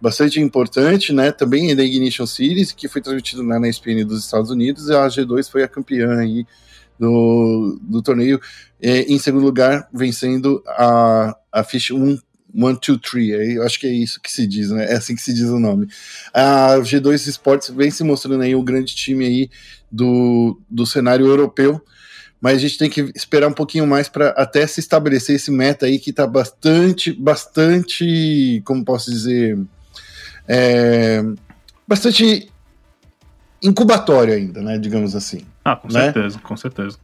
bastante 0.00 0.40
importante, 0.40 1.12
né? 1.12 1.30
Também 1.30 1.70
é 1.70 1.74
da 1.74 1.84
Ignition 1.84 2.24
Series, 2.24 2.72
que 2.72 2.88
foi 2.88 3.02
transmitido 3.02 3.42
lá 3.42 3.60
na 3.60 3.68
ESPN 3.68 4.02
dos 4.06 4.24
Estados 4.24 4.50
Unidos, 4.50 4.88
e 4.88 4.94
a 4.94 5.06
G2 5.08 5.50
foi 5.50 5.62
a 5.62 5.68
campeã 5.68 6.18
aí 6.18 6.46
do, 6.98 7.78
do 7.82 8.02
torneio. 8.02 8.40
É, 8.80 9.00
em 9.02 9.18
segundo 9.18 9.44
lugar, 9.44 9.88
vencendo 9.92 10.62
a, 10.66 11.36
a 11.52 11.64
Fish 11.64 11.90
1 11.90 12.18
One, 12.58 12.78
Two, 12.80 12.98
Three, 12.98 13.60
acho 13.60 13.78
que 13.78 13.86
é 13.86 13.92
isso 13.92 14.20
que 14.20 14.32
se 14.32 14.46
diz, 14.46 14.70
né? 14.70 14.90
É 14.90 14.94
assim 14.94 15.14
que 15.14 15.20
se 15.20 15.34
diz 15.34 15.44
o 15.44 15.58
nome. 15.58 15.88
A 16.32 16.76
G2 16.78 17.26
Sports 17.28 17.68
vem 17.68 17.90
se 17.90 18.02
mostrando 18.02 18.42
aí 18.42 18.54
o 18.54 18.62
grande 18.62 18.94
time 18.94 19.26
aí 19.26 19.50
do, 19.92 20.58
do 20.70 20.86
cenário 20.86 21.26
europeu, 21.26 21.82
mas 22.40 22.56
a 22.56 22.60
gente 22.60 22.78
tem 22.78 22.88
que 22.88 23.12
esperar 23.14 23.48
um 23.48 23.52
pouquinho 23.52 23.86
mais 23.86 24.08
para 24.08 24.30
até 24.30 24.66
se 24.66 24.80
estabelecer 24.80 25.36
esse 25.36 25.50
meta 25.50 25.84
aí 25.84 25.98
que 25.98 26.10
está 26.10 26.26
bastante, 26.26 27.12
bastante, 27.12 28.62
como 28.64 28.84
posso 28.84 29.10
dizer, 29.10 29.58
é, 30.48 31.22
bastante 31.86 32.50
incubatório 33.62 34.32
ainda, 34.32 34.62
né? 34.62 34.78
Digamos 34.78 35.14
assim. 35.14 35.42
Ah, 35.66 35.74
com 35.74 35.88
né? 35.92 36.04
certeza, 36.04 36.38
com 36.38 36.56
certeza. 36.56 36.96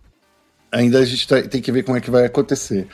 Ainda 0.71 1.01
a 1.01 1.05
gente 1.05 1.27
tá, 1.27 1.43
tem 1.43 1.61
que 1.61 1.73
ver 1.73 1.83
como 1.83 1.99
é 1.99 2.01
que 2.01 2.13
vai 2.13 2.25
acontecer. 2.25 2.87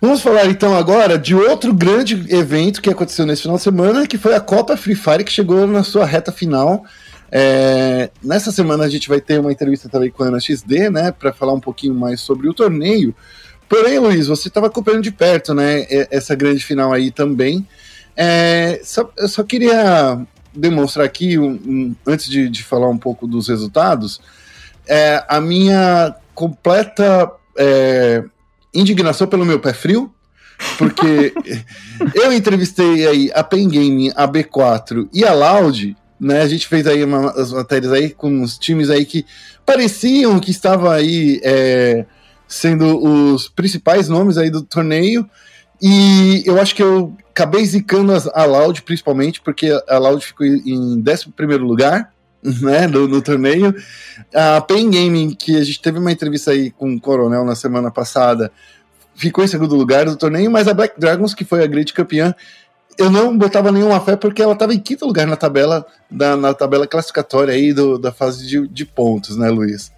Vamos 0.00 0.22
falar 0.22 0.46
então 0.46 0.74
agora 0.74 1.18
de 1.18 1.34
outro 1.34 1.74
grande 1.74 2.14
evento 2.34 2.80
que 2.80 2.88
aconteceu 2.88 3.26
nesse 3.26 3.42
final 3.42 3.58
de 3.58 3.62
semana, 3.62 4.06
que 4.06 4.16
foi 4.16 4.34
a 4.34 4.40
Copa 4.40 4.78
Free 4.78 4.94
Fire, 4.94 5.24
que 5.24 5.30
chegou 5.30 5.66
na 5.66 5.82
sua 5.82 6.06
reta 6.06 6.32
final. 6.32 6.86
É, 7.30 8.08
nessa 8.24 8.50
semana 8.50 8.84
a 8.84 8.88
gente 8.88 9.10
vai 9.10 9.20
ter 9.20 9.38
uma 9.38 9.52
entrevista 9.52 9.90
também 9.90 10.10
com 10.10 10.22
a 10.22 10.28
Ana 10.28 10.40
XD, 10.40 10.88
né, 10.88 11.12
para 11.12 11.34
falar 11.34 11.52
um 11.52 11.60
pouquinho 11.60 11.94
mais 11.94 12.22
sobre 12.22 12.48
o 12.48 12.54
torneio. 12.54 13.14
Porém, 13.68 13.98
Luiz, 13.98 14.28
você 14.28 14.48
estava 14.48 14.68
acompanhando 14.68 15.02
de 15.02 15.12
perto, 15.12 15.52
né, 15.52 15.84
essa 16.10 16.34
grande 16.34 16.64
final 16.64 16.94
aí 16.94 17.10
também. 17.10 17.68
É, 18.16 18.80
só, 18.82 19.12
eu 19.18 19.28
só 19.28 19.42
queria 19.42 20.18
demonstrar 20.54 21.04
aqui, 21.04 21.38
um, 21.38 21.50
um, 21.50 21.96
antes 22.06 22.30
de, 22.30 22.48
de, 22.48 22.64
falar 22.64 22.88
um 22.88 22.96
pouco 22.96 23.26
dos 23.26 23.48
resultados, 23.48 24.20
é, 24.88 25.24
a 25.28 25.40
minha 25.40 26.14
completa 26.34 27.30
é, 27.56 28.24
indignação 28.74 29.26
pelo 29.26 29.44
meu 29.44 29.60
pé 29.60 29.72
frio, 29.72 30.12
porque 30.76 31.32
eu 32.14 32.32
entrevistei 32.32 33.06
aí 33.06 33.30
a 33.34 33.44
Pen 33.44 33.68
Gaming, 33.68 34.12
a 34.16 34.26
B4 34.26 35.08
e 35.12 35.24
a 35.24 35.32
Loud, 35.32 35.96
né? 36.20 36.42
A 36.42 36.48
gente 36.48 36.66
fez 36.66 36.86
aí 36.86 37.04
uma, 37.04 37.30
as 37.32 37.52
matérias 37.52 37.92
aí 37.92 38.10
com 38.10 38.42
os 38.42 38.58
times 38.58 38.90
aí 38.90 39.04
que 39.04 39.24
pareciam 39.64 40.40
que 40.40 40.50
estavam 40.50 40.90
aí 40.90 41.40
é, 41.44 42.06
sendo 42.46 42.98
os 42.98 43.48
principais 43.48 44.08
nomes 44.08 44.38
aí 44.38 44.50
do 44.50 44.62
torneio. 44.62 45.28
E 45.80 46.42
eu 46.44 46.60
acho 46.60 46.74
que 46.74 46.82
eu 46.82 47.16
acabei 47.30 47.64
zicando 47.64 48.12
a 48.34 48.44
Loud, 48.44 48.82
principalmente, 48.82 49.40
porque 49.40 49.70
a 49.88 49.98
Loud 49.98 50.24
ficou 50.24 50.44
em 50.44 51.00
11 51.00 51.56
lugar, 51.58 52.12
né, 52.60 52.86
no, 52.86 53.06
no, 53.06 53.22
torneio. 53.22 53.74
A 54.34 54.60
Pain 54.60 54.90
Gaming, 54.90 55.34
que 55.34 55.56
a 55.56 55.64
gente 55.64 55.80
teve 55.80 55.98
uma 55.98 56.12
entrevista 56.12 56.50
aí 56.50 56.70
com 56.70 56.94
o 56.94 57.00
Coronel 57.00 57.44
na 57.44 57.54
semana 57.54 57.90
passada, 57.90 58.50
ficou 59.14 59.44
em 59.44 59.48
segundo 59.48 59.74
lugar 59.74 60.06
do 60.06 60.16
torneio, 60.16 60.50
mas 60.50 60.68
a 60.68 60.74
Black 60.74 60.98
Dragons, 60.98 61.34
que 61.34 61.44
foi 61.44 61.62
a 61.62 61.66
grande 61.66 61.92
campeã, 61.92 62.34
eu 62.98 63.10
não 63.10 63.36
botava 63.36 63.70
nenhuma 63.70 64.00
fé 64.00 64.16
porque 64.16 64.42
ela 64.42 64.54
estava 64.54 64.74
em 64.74 64.80
quinto 64.80 65.06
lugar 65.06 65.26
na 65.26 65.36
tabela, 65.36 65.86
da, 66.10 66.36
na 66.36 66.52
tabela 66.52 66.86
classificatória 66.86 67.54
aí 67.54 67.72
do, 67.72 67.98
da 67.98 68.10
fase 68.10 68.46
de, 68.46 68.66
de 68.66 68.84
pontos, 68.84 69.36
né, 69.36 69.48
Luiz? 69.48 69.92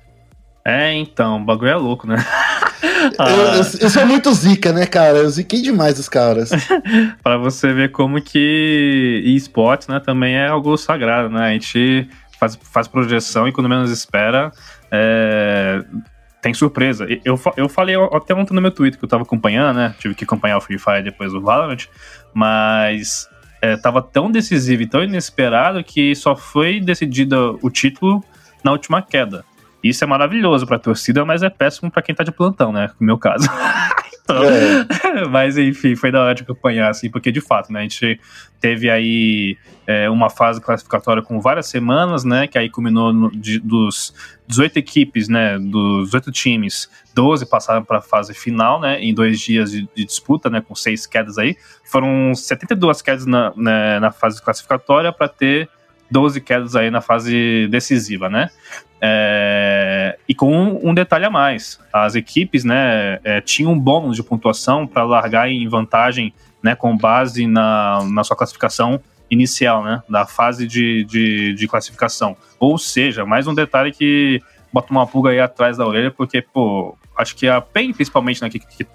É, 0.65 0.93
então, 0.93 1.39
o 1.39 1.45
bagulho 1.45 1.71
é 1.71 1.77
louco, 1.77 2.07
né? 2.07 2.17
Ah. 2.19 2.57
Eu, 3.19 3.37
eu, 3.37 3.63
eu, 3.81 3.91
sou 3.91 4.07
muito 4.07 4.33
zica, 4.33 4.73
né, 4.73 4.87
cara? 4.87 5.19
Eu 5.19 5.31
ziquei 5.31 5.63
demais 5.63 5.99
os 5.99 6.09
caras. 6.09 6.51
para 7.23 7.39
você 7.39 7.73
ver 7.73 7.91
como 7.93 8.21
que 8.21 9.23
esportes, 9.25 9.89
né, 9.89 10.01
também 10.01 10.35
é 10.35 10.49
algo 10.49 10.77
sagrado, 10.77 11.31
né? 11.31 11.49
A 11.49 11.53
gente 11.53 12.09
faz, 12.40 12.59
faz 12.62 12.88
projeção 12.88 13.46
e 13.46 13.53
quando 13.53 13.68
menos 13.68 13.90
espera, 13.90 14.50
é, 14.90 15.85
tem 16.40 16.55
surpresa. 16.55 17.07
Eu, 17.22 17.38
eu 17.57 17.68
falei 17.68 17.94
até 18.12 18.35
ontem 18.35 18.55
no 18.55 18.62
meu 18.62 18.70
Twitter 18.70 18.98
que 18.98 19.05
eu 19.05 19.09
tava 19.09 19.24
acompanhando, 19.24 19.76
né? 19.76 19.94
Tive 19.98 20.14
que 20.14 20.24
acompanhar 20.24 20.57
o 20.57 20.61
Free 20.61 20.79
Fire 20.79 21.03
depois 21.03 21.33
do 21.33 21.42
Valorant, 21.42 21.87
mas 22.33 23.29
é, 23.61 23.76
tava 23.76 24.00
tão 24.00 24.31
decisivo 24.31 24.83
e 24.83 24.87
tão 24.87 25.05
inesperado 25.05 25.85
que 25.85 26.14
só 26.14 26.35
foi 26.35 26.81
decidido 26.81 27.59
o 27.62 27.68
título 27.68 28.24
na 28.64 28.72
última 28.72 29.03
queda. 29.03 29.44
Isso 29.85 30.03
é 30.03 30.07
maravilhoso 30.07 30.66
pra 30.66 30.79
torcida, 30.79 31.24
mas 31.24 31.42
é 31.42 31.50
péssimo 31.50 31.90
para 31.90 32.03
quem 32.03 32.14
tá 32.14 32.24
de 32.24 32.33
plantão, 32.33 32.72
né? 32.72 32.90
No 32.98 33.07
meu 33.07 33.18
caso. 33.18 33.46
é. 34.33 35.27
Mas 35.29 35.57
enfim, 35.59 35.95
foi 35.97 36.11
da 36.11 36.23
hora 36.23 36.35
de 36.35 36.43
acompanhar, 36.43 36.90
assim, 36.90 37.11
porque 37.11 37.31
de 37.33 37.40
fato, 37.40 37.73
né? 37.73 37.81
A 37.81 37.83
gente 37.83 38.21
teve 38.61 38.90
aí 38.90 39.57
é, 39.87 40.09
uma 40.11 40.31
fase 40.31 40.61
classificatória 40.61 41.23
com 41.23 41.40
várias 41.40 41.66
semanas, 41.66 42.25
né? 42.25 42.47
Que 42.47 42.59
aí 42.59 42.69
culminou 42.69 43.12
no, 43.12 43.31
de, 43.31 43.59
dos 43.59 44.14
18 44.47 44.79
equipes, 44.79 45.29
né? 45.29 45.59
Dos 45.59 46.07
18 46.07 46.33
times, 46.33 46.90
12 47.14 47.47
passaram 47.47 47.85
para 47.85 47.99
a 47.99 48.03
fase 48.03 48.35
final, 48.35 48.81
né? 48.81 49.01
Em 49.01 49.14
dois 49.14 49.40
dias 49.40 49.73
de, 49.73 49.88
de, 49.95 50.05
disputa, 50.05 50.51
né? 50.51 50.61
Com 50.61 50.75
seis 50.75 51.07
quedas 51.07 51.38
aí. 51.38 51.57
Foram 51.85 52.35
72 52.35 53.03
quedas 53.03 53.27
na, 53.27 53.53
né, 53.57 53.99
na 54.01 54.11
fase 54.11 54.43
classificatória 54.43 55.12
para 55.12 55.29
ter 55.29 55.69
12 56.11 56.40
quedas 56.40 56.75
aí 56.75 56.90
na 56.90 57.01
fase 57.01 57.69
decisiva, 57.69 58.29
né? 58.29 58.51
É, 59.01 60.10
e 60.31 60.35
com 60.35 60.79
um 60.81 60.95
detalhe 60.95 61.25
a 61.25 61.31
mais, 61.31 61.81
as 61.93 62.14
equipes 62.14 62.62
né, 62.62 63.19
é, 63.25 63.40
tinham 63.40 63.73
um 63.73 63.79
bônus 63.79 64.14
de 64.14 64.23
pontuação 64.23 64.87
para 64.87 65.03
largar 65.03 65.51
em 65.51 65.66
vantagem 65.66 66.33
né, 66.62 66.77
com 66.77 66.97
base 66.97 67.49
na, 67.49 68.05
na 68.05 68.23
sua 68.23 68.37
classificação 68.37 69.01
inicial, 69.29 69.83
né, 69.83 70.01
da 70.09 70.25
fase 70.25 70.69
de, 70.69 71.03
de, 71.03 71.53
de, 71.55 71.66
classificação. 71.66 72.37
Ou 72.61 72.79
seja, 72.79 73.27
mais 73.27 73.49
um 73.49 73.55
detalhe 73.55 73.90
que 73.90 74.40
bota 74.73 74.93
uma 74.93 75.05
pulga 75.05 75.31
aí 75.31 75.40
atrás 75.40 75.79
da 75.79 75.85
orelha, 75.85 76.12
porque, 76.12 76.40
pô, 76.40 76.97
acho 77.19 77.35
que 77.35 77.49
a 77.49 77.61
PEN, 77.61 77.93
principalmente, 77.93 78.40
né, 78.40 78.49
que, 78.49 78.61
que 78.61 78.87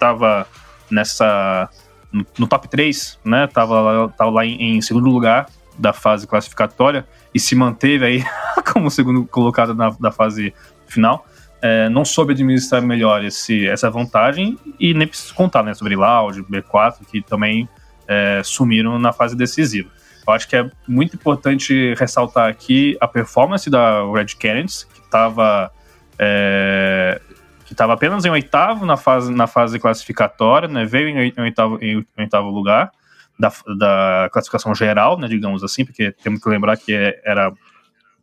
nessa. 0.90 1.68
No, 2.10 2.24
no 2.38 2.46
top 2.46 2.66
3, 2.66 3.20
né, 3.22 3.46
tava, 3.46 4.08
tava 4.16 4.30
lá 4.30 4.46
em, 4.46 4.78
em 4.78 4.80
segundo 4.80 5.10
lugar 5.10 5.48
da 5.78 5.92
fase 5.92 6.26
classificatória 6.26 7.06
e 7.34 7.38
se 7.38 7.54
manteve 7.54 8.06
aí 8.06 8.24
como 8.72 8.90
segundo 8.90 9.26
colocado 9.26 9.74
na, 9.74 9.90
da 9.90 10.10
fase 10.10 10.54
final. 10.92 11.26
É, 11.62 11.88
não 11.88 12.04
soube 12.04 12.32
administrar 12.32 12.82
melhor 12.82 13.24
esse, 13.24 13.66
essa 13.66 13.90
vantagem 13.90 14.58
e 14.78 14.92
nem 14.92 15.06
preciso 15.06 15.34
contar 15.34 15.62
né, 15.62 15.74
sobre 15.74 15.96
Loud, 15.96 16.42
B4, 16.44 16.98
que 17.10 17.22
também 17.22 17.68
é, 18.06 18.42
sumiram 18.44 18.98
na 18.98 19.12
fase 19.12 19.34
decisiva. 19.34 19.90
Eu 20.26 20.32
acho 20.34 20.48
que 20.48 20.56
é 20.56 20.68
muito 20.86 21.14
importante 21.14 21.94
ressaltar 21.94 22.48
aqui 22.48 22.96
a 23.00 23.06
performance 23.06 23.70
da 23.70 24.02
Red 24.12 24.36
Canids, 24.38 24.84
que 24.84 25.00
estava 25.00 25.70
é, 26.18 27.20
que 27.64 27.72
estava 27.72 27.92
apenas 27.92 28.24
em 28.24 28.30
oitavo 28.30 28.86
na 28.86 28.96
fase, 28.96 29.32
na 29.32 29.46
fase 29.46 29.78
classificatória, 29.78 30.68
né, 30.68 30.84
veio 30.84 31.08
em 31.08 31.32
oitavo, 31.38 31.78
em 31.82 32.04
oitavo 32.16 32.48
lugar, 32.48 32.92
da, 33.38 33.52
da 33.76 34.30
classificação 34.32 34.74
geral, 34.74 35.18
né, 35.18 35.28
digamos 35.28 35.62
assim, 35.62 35.84
porque 35.84 36.12
temos 36.22 36.40
que 36.40 36.48
lembrar 36.48 36.76
que 36.76 36.94
é, 36.94 37.20
era 37.24 37.52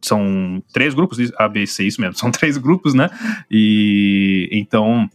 são 0.07 0.63
três 0.73 0.93
grupos, 0.93 1.31
A, 1.37 1.47
B, 1.47 1.65
C, 1.65 1.85
isso 1.85 2.01
mesmo, 2.01 2.15
são 2.19 2.31
três 2.31 2.57
grupos, 2.57 2.93
né? 2.93 3.09
E 3.49 4.49
então 4.51 5.09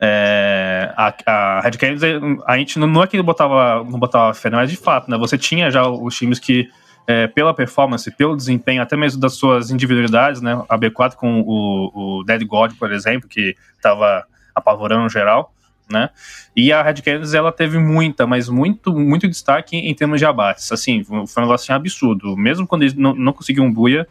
é, 0.00 0.92
a, 0.96 1.14
a 1.26 1.60
Red 1.60 1.72
Canids, 1.72 2.02
a 2.46 2.56
gente 2.56 2.78
não 2.78 3.02
é 3.02 3.06
que 3.06 3.20
botava, 3.20 3.84
não 3.84 3.98
botava 3.98 4.32
fé, 4.34 4.50
mas 4.50 4.70
de 4.70 4.76
fato, 4.76 5.10
né? 5.10 5.18
Você 5.18 5.36
tinha 5.36 5.70
já 5.70 5.88
os 5.88 6.14
times 6.14 6.38
que, 6.38 6.68
é, 7.06 7.26
pela 7.26 7.52
performance, 7.52 8.10
pelo 8.12 8.36
desempenho, 8.36 8.80
até 8.82 8.96
mesmo 8.96 9.20
das 9.20 9.34
suas 9.34 9.70
individualidades, 9.70 10.40
né? 10.40 10.62
A 10.68 10.78
B4 10.78 11.14
com 11.14 11.40
o, 11.40 12.20
o 12.20 12.24
Dead 12.24 12.44
God, 12.46 12.74
por 12.78 12.92
exemplo, 12.92 13.28
que 13.28 13.56
estava 13.76 14.24
apavorando 14.54 15.08
geral 15.08 15.52
né? 15.90 16.10
E 16.54 16.72
a 16.72 16.82
Red 16.82 17.02
Canids, 17.02 17.34
ela 17.34 17.50
teve 17.50 17.78
muita, 17.78 18.26
mas 18.26 18.48
muito, 18.48 18.92
muito 18.92 19.28
destaque 19.28 19.76
em, 19.76 19.94
termos 19.94 20.18
de 20.18 20.26
abates. 20.26 20.70
Assim, 20.70 21.02
foi 21.04 21.18
um 21.18 21.46
negócio 21.46 21.64
assim, 21.64 21.72
absurdo. 21.72 22.36
Mesmo 22.36 22.66
quando 22.66 22.82
eles 22.82 22.94
não, 22.94 23.14
não 23.14 23.32
conseguiam 23.32 23.72
buia, 23.72 24.06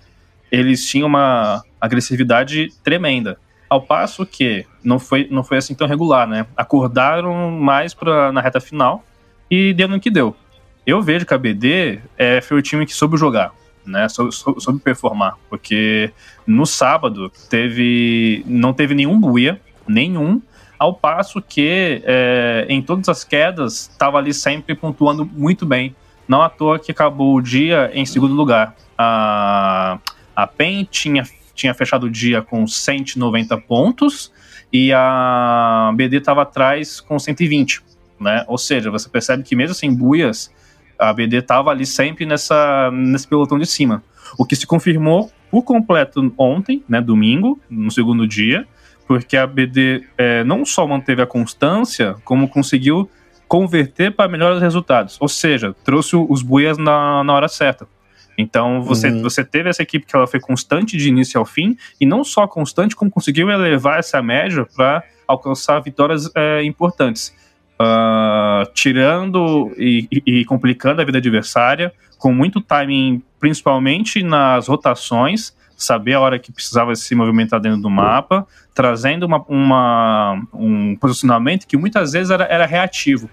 eles 0.52 0.86
tinham 0.88 1.08
uma 1.08 1.64
agressividade 1.80 2.74
tremenda. 2.84 3.38
Ao 3.70 3.82
passo 3.82 4.26
que 4.26 4.66
não 4.84 4.98
foi, 4.98 5.28
não 5.30 5.44
foi 5.44 5.58
assim 5.58 5.76
tão 5.76 5.88
regular, 5.88 6.28
né? 6.28 6.46
Acordaram 6.56 7.52
mais 7.52 7.94
pra, 7.94 8.32
na 8.32 8.42
reta 8.42 8.60
final 8.60 9.04
e 9.52 9.74
deu 9.74 9.88
no 9.88 10.00
que 10.00 10.10
deu. 10.10 10.36
Eu 10.86 11.02
vejo 11.02 11.26
que 11.26 11.34
a 11.34 11.38
BD 11.38 12.00
é, 12.18 12.40
foi 12.40 12.58
o 12.58 12.62
time 12.62 12.86
que 12.86 12.94
soube 12.94 13.18
jogar, 13.18 13.52
né? 13.86 14.08
Soube, 14.08 14.34
soube 14.34 14.80
performar, 14.80 15.36
porque 15.50 16.12
no 16.46 16.66
sábado 16.66 17.30
teve 17.50 18.42
não 18.46 18.74
teve 18.74 18.96
nenhum 18.96 19.20
buia, 19.20 19.60
nenhum, 19.86 20.42
ao 20.78 20.94
passo 20.94 21.42
que 21.42 22.02
é, 22.06 22.66
em 22.70 22.82
todas 22.82 23.10
as 23.10 23.24
quedas 23.24 23.90
estava 23.92 24.18
ali 24.18 24.34
sempre 24.34 24.76
pontuando 24.76 25.26
muito 25.26 25.66
bem. 25.66 25.96
Não 26.28 26.42
à 26.42 26.50
toa 26.50 26.78
que 26.78 26.92
acabou 26.92 27.36
o 27.36 27.42
dia 27.42 27.90
em 27.94 28.06
segundo 28.06 28.34
lugar. 28.34 28.76
A, 28.98 30.00
a 30.36 30.46
PEN 30.46 30.88
tinha, 30.90 31.24
tinha 31.56 31.74
fechado 31.74 32.06
o 32.06 32.10
dia 32.10 32.42
com 32.42 32.68
190 32.68 33.58
pontos 33.60 34.32
e 34.72 34.92
a 34.94 35.92
BD 35.96 36.18
estava 36.18 36.42
atrás 36.42 37.00
com 37.00 37.18
120. 37.18 37.82
Né? 38.20 38.44
Ou 38.48 38.58
seja, 38.58 38.92
você 38.92 39.08
percebe 39.08 39.44
que 39.44 39.56
mesmo 39.56 39.74
sem 39.74 39.94
buias, 39.94 40.52
a 41.00 41.14
BD 41.14 41.38
estava 41.38 41.72
ali 41.72 41.86
sempre 41.86 42.26
nessa, 42.26 42.92
nesse 42.92 43.28
pelotão 43.28 43.58
de 43.58 43.66
cima. 43.66 44.04
O 44.38 44.46
que 44.46 44.56
se 44.56 44.68
confirmou 44.68 45.32
por 45.50 45.64
completo 45.64 46.34
ontem, 46.38 46.84
né, 46.90 47.00
domingo, 47.00 47.60
no 47.70 47.90
segundo 47.90 48.28
dia, 48.28 48.68
porque 49.08 49.38
a 49.38 49.48
BD 49.48 50.04
é, 50.18 50.44
não 50.44 50.66
só 50.66 50.86
manteve 50.86 51.22
a 51.22 51.26
constância, 51.26 52.16
como 52.26 52.48
conseguiu 52.50 53.10
converter 53.48 54.12
para 54.12 54.30
melhores 54.30 54.62
resultados. 54.62 55.18
Ou 55.22 55.30
seja, 55.30 55.74
trouxe 55.84 56.16
os 56.16 56.42
buias 56.42 56.78
na, 56.78 57.24
na 57.24 57.34
hora 57.34 57.48
certa. 57.48 57.88
Então 58.38 58.84
você, 58.84 59.10
uhum. 59.10 59.22
você 59.22 59.44
teve 59.44 59.70
essa 59.70 59.82
equipe 59.82 60.06
que 60.06 60.16
ela 60.16 60.28
foi 60.28 60.40
constante 60.40 60.96
de 60.98 61.08
início 61.08 61.40
ao 61.40 61.46
fim, 61.46 61.76
e 62.00 62.06
não 62.06 62.24
só 62.24 62.46
constante, 62.46 62.96
como 62.96 63.10
conseguiu 63.10 63.50
elevar 63.50 63.98
essa 63.98 64.22
média 64.22 64.68
para 64.76 65.04
alcançar 65.26 65.80
vitórias 65.80 66.30
é, 66.36 66.64
importantes. 66.64 67.34
Uh, 67.80 68.66
tirando 68.74 69.72
e, 69.78 70.08
e, 70.26 70.46
complicando 70.46 71.00
a 71.00 71.06
vida 71.06 71.20
adversária, 71.20 71.94
com 72.18 72.34
muito 72.34 72.60
timing, 72.60 73.22
principalmente 73.40 74.24
nas 74.24 74.68
rotações, 74.68 75.56
saber 75.78 76.16
a 76.16 76.20
hora 76.20 76.40
que 76.40 76.52
precisava 76.52 76.96
se 76.96 77.14
movimentar 77.14 77.60
dentro 77.60 77.80
do 77.80 77.90
mapa, 77.90 78.48
trazendo 78.74 79.28
uma, 79.28 79.46
uma 79.48 80.42
um 80.52 80.96
posicionamento 80.96 81.68
que 81.68 81.78
muitas 81.78 82.14
vezes 82.14 82.32
era, 82.32 82.46
era 82.46 82.66
reativo. 82.66 83.30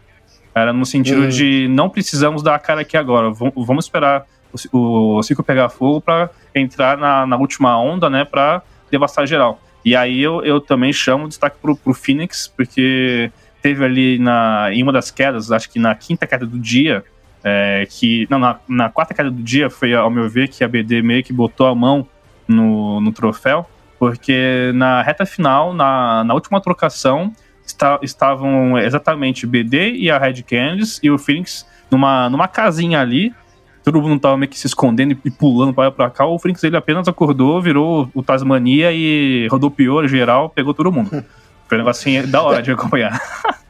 Era 0.54 0.72
no 0.72 0.84
sentido 0.86 1.22
uhum. 1.22 1.28
de 1.28 1.66
não 1.68 1.88
precisamos 1.88 2.42
dar 2.42 2.54
a 2.54 2.58
cara 2.58 2.82
aqui 2.82 2.96
agora, 2.96 3.32
vamos 3.32 3.86
esperar 3.86 4.26
o, 4.70 5.16
o 5.16 5.22
ciclo 5.22 5.42
pegar 5.42 5.68
fogo 5.68 6.00
para 6.00 6.30
entrar 6.54 6.96
na, 6.96 7.26
na, 7.26 7.36
última 7.36 7.76
onda, 7.80 8.08
né, 8.08 8.24
para 8.24 8.62
devastar 8.90 9.26
geral. 9.26 9.60
E 9.84 9.96
aí 9.96 10.22
eu, 10.22 10.44
eu 10.44 10.60
também 10.60 10.92
chamo 10.92 11.26
destaque 11.26 11.56
pro, 11.60 11.74
pro 11.74 11.92
Phoenix, 11.92 12.46
porque 12.46 13.32
teve 13.60 13.84
ali 13.84 14.18
na, 14.18 14.68
em 14.70 14.82
uma 14.82 14.92
das 14.92 15.10
quedas, 15.10 15.50
acho 15.50 15.68
que 15.70 15.78
na 15.78 15.94
quinta 15.94 16.26
queda 16.26 16.46
do 16.46 16.58
dia, 16.58 17.04
é, 17.42 17.86
que. 17.90 18.26
Não, 18.30 18.38
na, 18.38 18.58
na 18.66 18.88
quarta 18.88 19.12
queda 19.12 19.30
do 19.30 19.42
dia 19.42 19.68
foi, 19.68 19.92
ao 19.92 20.08
meu 20.08 20.28
ver, 20.28 20.48
que 20.48 20.64
a 20.64 20.68
BD 20.68 21.02
meio 21.02 21.22
que 21.22 21.32
botou 21.32 21.66
a 21.66 21.74
mão 21.74 22.06
no, 22.46 23.00
no 23.00 23.12
troféu, 23.12 23.66
porque 23.98 24.72
na 24.74 25.02
reta 25.02 25.24
final, 25.24 25.72
na, 25.72 26.24
na 26.24 26.34
última 26.34 26.60
trocação, 26.60 27.32
está, 27.66 27.98
estavam 28.02 28.78
exatamente 28.78 29.46
BD 29.46 29.92
e 29.94 30.10
a 30.10 30.18
Red 30.18 30.42
Candies 30.42 31.00
e 31.02 31.10
o 31.10 31.18
Phoenix 31.18 31.66
numa, 31.90 32.28
numa 32.28 32.48
casinha 32.48 33.00
ali. 33.00 33.34
Todo 33.82 34.00
mundo 34.00 34.20
tava 34.20 34.36
meio 34.36 34.50
que 34.50 34.58
se 34.58 34.66
escondendo 34.66 35.16
e 35.24 35.30
pulando 35.30 35.74
para 35.74 35.90
pra 35.90 36.10
cá. 36.10 36.26
O 36.26 36.38
Phoenix 36.38 36.64
ele 36.64 36.76
apenas 36.76 37.06
acordou, 37.06 37.60
virou 37.60 38.08
o 38.14 38.22
Tasmania 38.22 38.90
e 38.92 39.46
rodopiou 39.50 40.06
geral, 40.08 40.48
pegou 40.48 40.72
todo 40.72 40.90
mundo. 40.90 41.10
Foi 41.68 41.78
um 41.78 41.80
negócio 41.80 42.18
assim, 42.18 42.30
da 42.30 42.42
hora 42.42 42.62
de 42.62 42.70
acompanhar. 42.70 43.20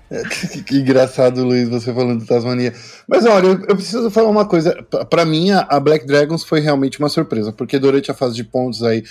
que, 0.67 0.77
engraçado, 0.77 1.45
Luiz, 1.45 1.69
você 1.69 1.93
falando 1.93 2.21
do 2.21 2.27
Tasmania. 2.27 2.73
Mas 3.09 3.25
olha, 3.25 3.47
eu, 3.47 3.53
eu 3.69 3.77
preciso 3.77 4.11
falar 4.11 4.29
uma 4.29 4.45
coisa. 4.45 4.75
Para 5.09 5.25
mim, 5.25 5.51
a 5.51 5.81
Black 5.81 6.07
Dragons 6.07 6.45
foi 6.45 6.61
realmente 6.61 6.99
uma 6.99 7.09
surpresa, 7.09 7.53
porque 7.53 7.79
durante 7.79 8.11
a 8.11 8.15
fase 8.15 8.35
de 8.35 8.45
pontos 8.45 8.83
aí, 8.83 9.03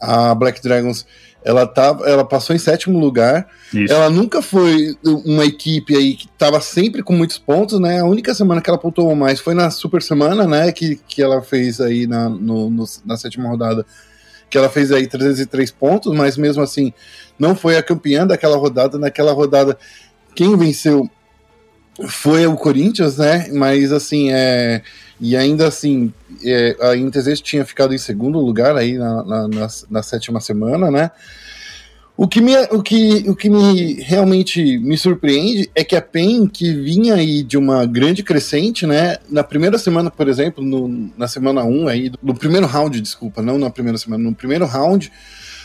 a 0.00 0.34
Black 0.34 0.62
Dragons 0.62 1.06
ela, 1.42 1.66
tava, 1.66 2.06
ela 2.06 2.24
passou 2.24 2.54
em 2.54 2.58
sétimo 2.58 2.98
lugar. 2.98 3.48
Isso. 3.72 3.92
Ela 3.92 4.10
nunca 4.10 4.42
foi 4.42 4.94
uma 5.04 5.44
equipe 5.44 5.96
aí 5.96 6.14
que 6.14 6.26
estava 6.26 6.60
sempre 6.60 7.02
com 7.02 7.14
muitos 7.14 7.38
pontos, 7.38 7.80
né? 7.80 8.00
A 8.00 8.04
única 8.04 8.34
semana 8.34 8.60
que 8.60 8.68
ela 8.68 8.78
pontuou 8.78 9.14
mais 9.14 9.40
foi 9.40 9.54
na 9.54 9.70
super 9.70 10.02
semana, 10.02 10.46
né? 10.46 10.70
Que, 10.72 11.00
que 11.08 11.22
ela 11.22 11.40
fez 11.40 11.80
aí 11.80 12.06
na, 12.06 12.28
no, 12.28 12.68
no, 12.68 12.84
na 13.04 13.16
sétima 13.16 13.48
rodada 13.48 13.86
que 14.50 14.58
ela 14.58 14.68
fez 14.68 14.90
aí 14.90 15.06
303 15.06 15.70
pontos, 15.70 16.12
mas 16.12 16.36
mesmo 16.36 16.60
assim 16.60 16.92
não 17.38 17.54
foi 17.54 17.76
a 17.76 17.82
campeã 17.82 18.26
daquela 18.26 18.56
rodada. 18.56 18.98
Naquela 18.98 19.32
rodada, 19.32 19.78
quem 20.34 20.56
venceu 20.56 21.08
foi 22.08 22.46
o 22.46 22.56
Corinthians, 22.56 23.18
né? 23.18 23.48
Mas 23.52 23.92
assim, 23.92 24.30
é. 24.32 24.82
E 25.20 25.36
ainda 25.36 25.68
assim, 25.68 26.12
é, 26.42 26.76
a 26.80 26.96
Interest 26.96 27.44
tinha 27.44 27.64
ficado 27.64 27.94
em 27.94 27.98
segundo 27.98 28.38
lugar 28.38 28.74
aí 28.74 28.96
na, 28.96 29.22
na, 29.22 29.48
na, 29.48 29.68
na 29.90 30.02
sétima 30.02 30.40
semana, 30.40 30.90
né? 30.90 31.10
O 32.16 32.28
que, 32.28 32.40
me, 32.40 32.54
o, 32.70 32.82
que, 32.82 33.24
o 33.28 33.34
que 33.34 33.48
me 33.48 33.94
realmente 34.02 34.78
me 34.78 34.96
surpreende 34.98 35.70
é 35.74 35.82
que 35.82 35.96
a 35.96 36.02
PEN, 36.02 36.46
que 36.46 36.72
vinha 36.72 37.14
aí 37.14 37.42
de 37.42 37.56
uma 37.56 37.86
grande 37.86 38.22
crescente, 38.22 38.86
né? 38.86 39.16
Na 39.30 39.42
primeira 39.42 39.78
semana, 39.78 40.10
por 40.10 40.28
exemplo, 40.28 40.62
no, 40.62 41.10
na 41.16 41.26
semana 41.26 41.64
1 41.64 41.88
aí, 41.88 42.12
no 42.22 42.34
primeiro 42.34 42.66
round, 42.66 43.00
desculpa, 43.00 43.40
não 43.40 43.58
na 43.58 43.70
primeira 43.70 43.96
semana, 43.96 44.22
no 44.22 44.34
primeiro 44.34 44.66
round, 44.66 45.10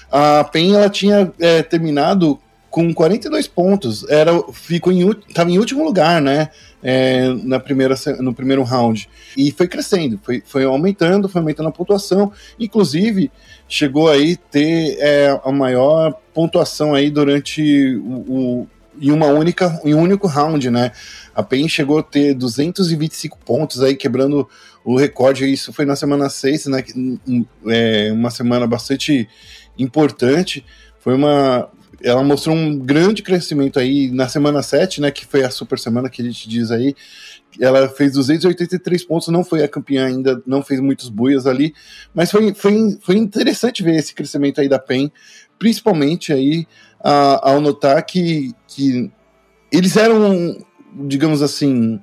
a 0.09 0.45
PEN 0.45 0.75
ela 0.75 0.89
tinha 0.89 1.29
é, 1.39 1.61
terminado 1.61 2.39
com 2.75 2.93
42 2.93 3.47
pontos, 3.47 4.05
era, 4.09 4.33
ficou 4.51 4.91
em, 4.91 5.09
tava 5.33 5.49
em 5.49 5.57
último 5.57 5.81
lugar, 5.81 6.21
né? 6.21 6.49
É, 6.83 7.29
na 7.41 7.57
primeira, 7.57 7.95
no 8.19 8.33
primeiro 8.33 8.63
round. 8.63 9.07
E 9.37 9.49
foi 9.49 9.65
crescendo, 9.65 10.19
foi, 10.21 10.43
foi 10.45 10.65
aumentando, 10.65 11.29
foi 11.29 11.39
aumentando 11.39 11.69
a 11.69 11.71
pontuação. 11.71 12.33
Inclusive, 12.59 13.31
chegou 13.65 14.09
aí 14.09 14.35
ter 14.35 14.97
é, 14.99 15.39
a 15.41 15.53
maior 15.53 16.19
pontuação 16.33 16.93
aí 16.93 17.09
durante 17.09 17.95
o, 17.95 18.11
o, 18.11 18.67
em 18.99 19.09
uma 19.09 19.27
única 19.27 19.79
em 19.85 19.93
um 19.93 20.01
único 20.01 20.27
round, 20.27 20.69
né? 20.69 20.91
A 21.33 21.41
PEN 21.41 21.69
chegou 21.69 21.99
a 21.99 22.03
ter 22.03 22.33
225 22.33 23.37
pontos 23.37 23.81
aí, 23.81 23.95
quebrando 23.95 24.49
o 24.83 24.97
recorde. 24.97 25.49
Isso 25.49 25.71
foi 25.71 25.85
na 25.85 25.95
semana 25.95 26.27
6, 26.27 26.65
né? 26.65 26.83
É, 27.67 28.11
uma 28.11 28.29
semana 28.29 28.67
bastante 28.67 29.29
importante. 29.79 30.65
Foi 30.99 31.15
uma. 31.15 31.69
Ela 32.01 32.23
mostrou 32.23 32.55
um 32.55 32.77
grande 32.77 33.23
crescimento 33.23 33.79
aí 33.79 34.11
na 34.11 34.27
semana 34.27 34.61
7, 34.61 35.01
né? 35.01 35.11
Que 35.11 35.25
foi 35.25 35.43
a 35.43 35.49
super 35.49 35.79
semana 35.79 36.09
que 36.09 36.21
a 36.21 36.25
gente 36.25 36.47
diz 36.47 36.71
aí 36.71 36.95
ela 37.59 37.87
fez 37.87 38.13
283 38.13 39.03
pontos, 39.05 39.27
não 39.29 39.43
foi 39.43 39.63
a 39.63 39.67
campeã 39.67 40.07
ainda, 40.07 40.41
não 40.45 40.61
fez 40.61 40.79
muitos 40.79 41.09
buias 41.09 41.47
ali, 41.47 41.73
mas 42.13 42.31
foi, 42.31 42.53
foi, 42.53 42.97
foi 43.01 43.17
interessante 43.17 43.83
ver 43.83 43.95
esse 43.95 44.13
crescimento 44.13 44.59
aí 44.59 44.67
da 44.67 44.79
PEN, 44.79 45.11
principalmente 45.57 46.33
aí 46.33 46.67
a, 47.03 47.51
ao 47.51 47.61
notar 47.61 48.03
que, 48.05 48.53
que 48.67 49.11
eles 49.71 49.95
eram, 49.95 50.57
digamos 51.07 51.41
assim, 51.41 51.99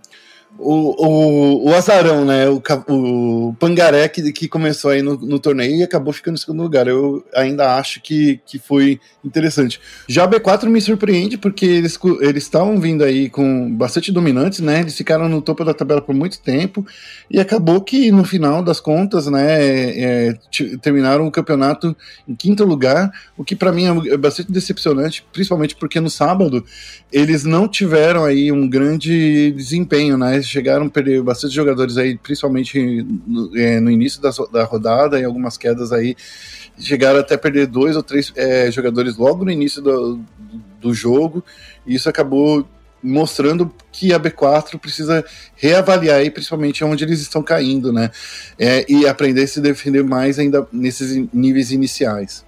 o, 0.58 1.64
o, 1.64 1.70
o 1.70 1.74
azarão, 1.74 2.24
né? 2.24 2.48
O, 2.48 2.62
o 2.88 3.54
Pangaré 3.54 4.08
que, 4.08 4.32
que 4.32 4.48
começou 4.48 4.90
aí 4.90 5.02
no, 5.02 5.16
no, 5.16 5.38
torneio 5.38 5.76
e 5.76 5.82
acabou 5.82 6.12
ficando 6.12 6.34
em 6.34 6.40
segundo 6.40 6.62
lugar. 6.62 6.86
Eu 6.86 7.24
ainda 7.34 7.76
acho 7.76 8.00
que, 8.00 8.40
que 8.46 8.58
foi 8.58 9.00
interessante. 9.24 9.80
Já 10.06 10.24
o 10.24 10.28
B4 10.28 10.66
me 10.68 10.80
surpreende 10.80 11.36
porque 11.36 11.66
eles 11.66 11.98
estavam 12.36 12.78
vindo 12.80 13.02
aí 13.02 13.28
com 13.28 13.74
bastante 13.74 14.12
dominantes, 14.12 14.60
né? 14.60 14.80
Eles 14.80 14.96
ficaram 14.96 15.28
no 15.28 15.42
topo 15.42 15.64
da 15.64 15.74
tabela 15.74 16.02
por 16.02 16.14
muito 16.14 16.40
tempo 16.40 16.86
e 17.30 17.40
acabou 17.40 17.80
que 17.80 18.12
no 18.12 18.24
final 18.24 18.62
das 18.62 18.78
contas, 18.78 19.26
né? 19.26 19.42
É 19.50 20.34
terminaram 20.80 21.26
o 21.26 21.30
campeonato 21.30 21.96
em 22.28 22.34
quinto 22.34 22.64
lugar, 22.64 23.10
o 23.36 23.44
que 23.44 23.56
para 23.56 23.72
mim 23.72 23.84
é, 23.86 24.14
é 24.14 24.16
bastante 24.16 24.52
decepcionante, 24.52 25.24
principalmente 25.32 25.74
porque 25.76 26.00
no 26.00 26.10
sábado 26.10 26.64
eles 27.12 27.44
não 27.44 27.66
tiveram 27.66 28.24
aí 28.24 28.52
um 28.52 28.68
grande 28.68 29.52
desempenho, 29.52 30.16
né? 30.16 30.41
Chegaram 30.42 30.86
a 30.86 30.90
perder 30.90 31.22
bastante 31.22 31.54
jogadores 31.54 31.96
aí, 31.96 32.16
principalmente 32.16 33.06
no, 33.26 33.56
é, 33.56 33.80
no 33.80 33.90
início 33.90 34.20
da, 34.20 34.30
da, 34.52 34.64
rodada, 34.64 35.18
e 35.20 35.24
algumas 35.24 35.56
quedas 35.56 35.92
aí. 35.92 36.16
Chegaram 36.78 37.20
até 37.20 37.34
a 37.34 37.38
perder 37.38 37.66
dois 37.66 37.96
ou 37.96 38.02
três 38.02 38.32
é, 38.36 38.70
jogadores 38.70 39.16
logo 39.16 39.44
no 39.44 39.50
início 39.50 39.82
do, 39.82 40.20
do 40.80 40.94
jogo, 40.94 41.44
e 41.86 41.94
isso 41.94 42.08
acabou 42.08 42.66
mostrando 43.02 43.72
que 43.90 44.12
a 44.12 44.20
B4 44.20 44.78
precisa 44.78 45.24
reavaliar 45.56 46.18
aí, 46.18 46.30
principalmente 46.30 46.84
onde 46.84 47.04
eles 47.04 47.20
estão 47.20 47.42
caindo, 47.42 47.92
né? 47.92 48.10
É, 48.58 48.86
e 48.88 49.06
aprender 49.06 49.42
a 49.42 49.46
se 49.46 49.60
defender 49.60 50.04
mais 50.04 50.38
ainda 50.38 50.66
nesses 50.72 51.26
níveis 51.32 51.72
iniciais. 51.72 52.46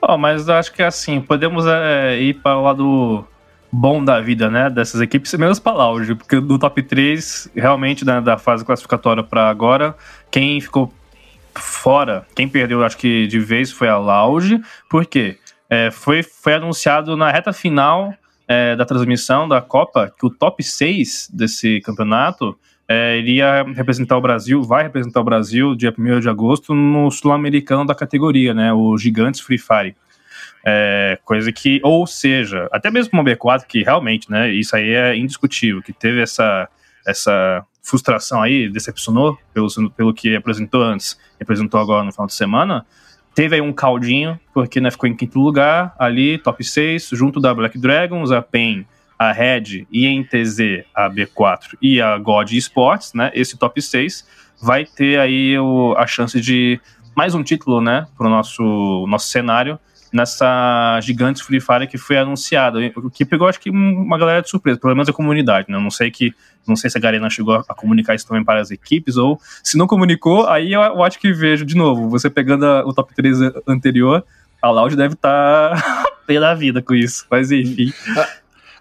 Oh, 0.00 0.16
mas 0.16 0.48
acho 0.48 0.72
que 0.72 0.82
assim, 0.82 1.20
podemos 1.20 1.66
é, 1.66 2.18
ir 2.20 2.34
para 2.34 2.56
o 2.56 2.62
lado 2.62 3.26
bom 3.70 4.04
da 4.04 4.20
vida, 4.20 4.50
né, 4.50 4.70
dessas 4.70 5.00
equipes, 5.00 5.32
menos 5.34 5.60
Lounge, 5.64 6.14
porque 6.14 6.40
do 6.40 6.58
top 6.58 6.82
3, 6.82 7.50
realmente, 7.54 8.04
né, 8.04 8.20
da 8.20 8.38
fase 8.38 8.64
classificatória 8.64 9.22
para 9.22 9.48
agora, 9.48 9.96
quem 10.30 10.60
ficou 10.60 10.92
fora, 11.54 12.26
quem 12.34 12.48
perdeu, 12.48 12.84
acho 12.84 12.96
que 12.96 13.26
de 13.26 13.38
vez 13.38 13.70
foi 13.70 13.88
a 13.88 13.98
Lounge, 13.98 14.60
porque 14.88 15.38
é, 15.68 15.90
foi, 15.90 16.22
foi 16.22 16.54
anunciado 16.54 17.16
na 17.16 17.30
reta 17.30 17.52
final 17.52 18.14
é, 18.46 18.76
da 18.76 18.84
transmissão 18.84 19.48
da 19.48 19.60
Copa 19.60 20.12
que 20.16 20.26
o 20.26 20.30
top 20.30 20.62
6 20.62 21.30
desse 21.32 21.80
campeonato 21.80 22.56
é, 22.88 23.18
iria 23.18 23.64
representar 23.74 24.16
o 24.16 24.20
Brasil, 24.20 24.62
vai 24.62 24.84
representar 24.84 25.20
o 25.20 25.24
Brasil 25.24 25.74
dia 25.74 25.92
1 25.96 26.20
de 26.20 26.28
agosto 26.28 26.72
no 26.72 27.10
sul-americano 27.10 27.84
da 27.84 27.94
categoria, 27.94 28.54
né, 28.54 28.72
o 28.72 28.96
Gigantes 28.96 29.40
Free 29.40 29.58
Fire. 29.58 29.96
É, 30.68 31.16
coisa 31.24 31.52
que, 31.52 31.80
ou 31.84 32.08
seja, 32.08 32.68
até 32.72 32.90
mesmo 32.90 33.12
uma 33.12 33.22
B4 33.22 33.66
que 33.68 33.84
realmente, 33.84 34.28
né, 34.28 34.50
isso 34.50 34.74
aí 34.74 34.94
é 34.94 35.16
indiscutível, 35.16 35.80
que 35.80 35.92
teve 35.92 36.20
essa, 36.20 36.68
essa 37.06 37.64
frustração 37.80 38.42
aí, 38.42 38.68
decepcionou 38.68 39.38
pelo, 39.54 39.68
pelo 39.92 40.12
que 40.12 40.34
apresentou 40.34 40.82
antes, 40.82 41.16
apresentou 41.40 41.78
agora 41.78 42.02
no 42.02 42.10
final 42.10 42.26
de 42.26 42.34
semana, 42.34 42.84
teve 43.32 43.54
aí 43.54 43.60
um 43.60 43.72
caldinho, 43.72 44.40
porque 44.52 44.80
né, 44.80 44.90
ficou 44.90 45.08
em 45.08 45.14
quinto 45.14 45.38
lugar, 45.38 45.94
ali, 45.96 46.36
top 46.36 46.64
6, 46.64 47.10
junto 47.12 47.38
da 47.38 47.54
Black 47.54 47.78
Dragons, 47.78 48.32
a 48.32 48.42
PEN, 48.42 48.84
a 49.16 49.30
Red, 49.30 49.86
INTZ, 49.92 50.84
a 50.92 51.08
B4 51.08 51.78
e 51.80 52.00
a 52.00 52.18
God 52.18 52.50
Sports, 52.54 53.14
né, 53.14 53.30
esse 53.34 53.56
top 53.56 53.80
6 53.80 54.26
vai 54.60 54.84
ter 54.84 55.20
aí 55.20 55.56
o, 55.56 55.94
a 55.96 56.08
chance 56.08 56.40
de 56.40 56.80
mais 57.14 57.36
um 57.36 57.44
título, 57.44 57.80
né, 57.80 58.08
para 58.18 58.26
o 58.26 58.30
nosso, 58.30 59.06
nosso 59.06 59.28
cenário, 59.28 59.78
nessa 60.16 60.98
gigante 61.02 61.44
Free 61.44 61.60
Fire 61.60 61.86
que 61.86 61.98
foi 61.98 62.16
anunciada, 62.16 62.78
o 62.96 63.10
que 63.10 63.24
pegou 63.24 63.46
acho 63.46 63.60
que 63.60 63.68
uma 63.68 64.16
galera 64.16 64.40
de 64.40 64.48
surpresa, 64.48 64.80
pelo 64.80 64.94
menos 64.94 65.08
a 65.08 65.12
comunidade, 65.12 65.66
né? 65.68 65.76
Eu 65.76 65.80
não 65.82 65.90
sei 65.90 66.10
que 66.10 66.34
não 66.66 66.74
sei 66.74 66.90
se 66.90 66.98
a 66.98 67.00
Garena 67.00 67.30
chegou 67.30 67.62
a 67.68 67.74
comunicar 67.74 68.14
isso 68.14 68.26
também 68.26 68.42
para 68.42 68.60
as 68.60 68.70
equipes 68.70 69.16
ou 69.16 69.38
se 69.62 69.76
não 69.76 69.86
comunicou, 69.86 70.48
aí 70.48 70.72
eu, 70.72 70.80
eu 70.80 71.04
acho 71.04 71.18
que 71.18 71.32
vejo 71.32 71.64
de 71.64 71.76
novo, 71.76 72.08
você 72.08 72.30
pegando 72.30 72.64
a, 72.64 72.84
o 72.84 72.92
top 72.92 73.14
3 73.14 73.38
anterior, 73.68 74.24
a 74.60 74.70
Loud 74.70 74.96
deve 74.96 75.14
estar 75.14 75.76
tá 75.76 76.04
pela 76.26 76.54
vida 76.54 76.80
com 76.80 76.94
isso, 76.94 77.26
mas 77.30 77.52
enfim. 77.52 77.92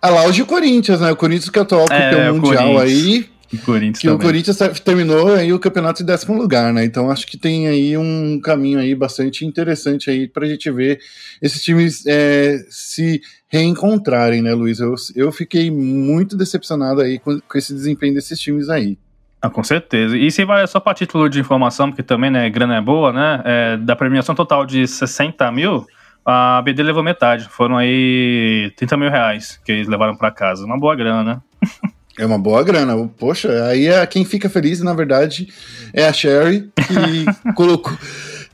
A, 0.02 0.08
a 0.08 0.10
Loud 0.10 0.40
e 0.40 0.42
o 0.42 0.46
Corinthians, 0.46 1.02
né? 1.02 1.12
O 1.12 1.16
Corinthians 1.16 1.50
que 1.50 1.60
é 1.60 1.62
atual 1.62 1.86
campeão 1.86 2.22
é, 2.22 2.32
mundial 2.32 2.80
aí 2.80 3.30
o 3.54 3.58
Corinthians 3.60 4.00
que 4.00 4.08
também. 4.08 4.20
o 4.20 4.30
Corinthians 4.30 4.58
terminou 4.84 5.34
aí 5.34 5.54
o 5.54 5.60
campeonato 5.60 6.02
em 6.02 6.06
décimo 6.06 6.38
lugar, 6.38 6.74
né? 6.74 6.84
Então 6.84 7.12
acho 7.12 7.28
que 7.28 7.38
tem 7.38 7.68
aí 7.68 7.98
um 7.98 8.40
caminho 8.42 8.80
aí 8.80 8.96
bastante 8.96 9.46
interessante 9.46 10.10
aí 10.10 10.28
pra 10.28 10.48
gente 10.48 10.70
ver 10.72 11.00
esses 11.42 11.64
times 11.64 12.06
é, 12.08 12.58
se 12.70 13.22
reencontrarem, 13.48 14.42
né, 14.42 14.54
Luiz? 14.54 14.80
Eu, 14.80 14.96
eu 15.16 15.32
fiquei 15.32 15.70
muito 15.70 16.36
decepcionado 16.36 17.02
aí 17.02 17.20
com, 17.20 17.40
com 17.40 17.58
esse 17.58 17.74
desempenho 17.74 18.14
desses 18.14 18.40
times 18.40 18.70
aí. 18.70 18.98
Ah, 19.42 19.50
com 19.50 19.64
certeza. 19.64 20.18
E 20.18 20.32
se 20.32 20.44
vai 20.44 20.66
só 20.66 20.80
para 20.80 20.96
título 20.96 21.30
de 21.30 21.40
informação, 21.40 21.90
porque 21.90 22.02
também, 22.02 22.32
né, 22.32 22.50
grana 22.50 22.78
é 22.78 22.82
boa, 22.82 23.14
né? 23.14 23.42
É, 23.46 23.78
da 23.78 23.96
premiação 23.96 24.34
total 24.34 24.66
de 24.66 24.88
60 24.88 25.52
mil, 25.52 25.86
a 26.26 26.62
BD 26.64 26.82
levou 26.82 27.04
metade. 27.04 27.48
Foram 27.50 27.78
aí 27.78 28.74
30 28.76 28.98
mil 28.98 29.10
reais 29.12 29.62
que 29.64 29.72
eles 29.72 29.88
levaram 29.88 30.16
para 30.16 30.32
casa. 30.32 30.66
Uma 30.66 30.80
boa 30.80 30.96
grana, 30.96 31.24
né? 31.24 31.42
É 32.18 32.26
uma 32.26 32.38
boa 32.38 32.64
grana. 32.64 33.10
Poxa, 33.18 33.66
aí 33.66 33.88
é 33.88 34.06
quem 34.08 34.24
fica 34.24 34.50
feliz, 34.50 34.80
na 34.82 34.94
verdade, 34.94 35.50
é 35.94 36.08
a 36.08 36.14
Sherry, 36.14 36.70
que 36.76 37.52
colocou. 37.54 37.98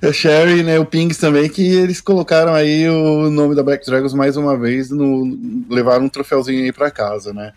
A 0.01 0.11
Sherry, 0.11 0.63
né, 0.63 0.79
o 0.79 0.85
Pings 0.85 1.19
também, 1.19 1.47
que 1.47 1.61
eles 1.61 2.01
colocaram 2.01 2.55
aí 2.55 2.89
o 2.89 3.29
nome 3.29 3.53
da 3.53 3.61
Black 3.61 3.85
Dragons 3.85 4.15
mais 4.15 4.35
uma 4.35 4.57
vez, 4.57 4.89
no, 4.89 5.37
levaram 5.69 6.05
um 6.05 6.09
troféuzinho 6.09 6.63
aí 6.63 6.71
para 6.71 6.89
casa, 6.89 7.31
né? 7.31 7.53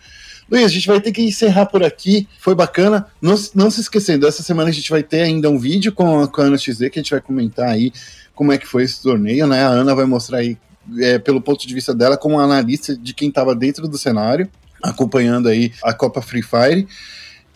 Luiz, 0.50 0.66
a 0.66 0.68
gente 0.68 0.86
vai 0.86 1.00
ter 1.00 1.10
que 1.10 1.22
encerrar 1.22 1.64
por 1.64 1.82
aqui. 1.82 2.28
Foi 2.38 2.54
bacana. 2.54 3.06
Não, 3.20 3.34
não 3.54 3.70
se 3.70 3.80
esquecendo, 3.80 4.26
essa 4.26 4.42
semana 4.42 4.68
a 4.68 4.72
gente 4.72 4.90
vai 4.90 5.02
ter 5.02 5.22
ainda 5.22 5.48
um 5.48 5.58
vídeo 5.58 5.90
com 5.90 6.20
a, 6.20 6.28
com 6.28 6.42
a 6.42 6.44
Ana 6.44 6.58
XZ 6.58 6.80
que 6.90 6.98
a 6.98 7.02
gente 7.02 7.12
vai 7.12 7.20
comentar 7.22 7.68
aí 7.70 7.90
como 8.34 8.52
é 8.52 8.58
que 8.58 8.66
foi 8.66 8.82
esse 8.82 9.00
torneio, 9.02 9.46
né? 9.46 9.64
A 9.64 9.68
Ana 9.68 9.94
vai 9.94 10.04
mostrar 10.04 10.38
aí, 10.38 10.58
é, 10.98 11.18
pelo 11.18 11.40
ponto 11.40 11.66
de 11.66 11.72
vista 11.72 11.94
dela, 11.94 12.18
como 12.18 12.38
analista 12.38 12.94
de 12.94 13.14
quem 13.14 13.30
estava 13.30 13.54
dentro 13.54 13.88
do 13.88 13.96
cenário 13.96 14.50
acompanhando 14.84 15.48
aí 15.48 15.72
a 15.82 15.92
Copa 15.92 16.20
Free 16.22 16.42
Fire. 16.42 16.86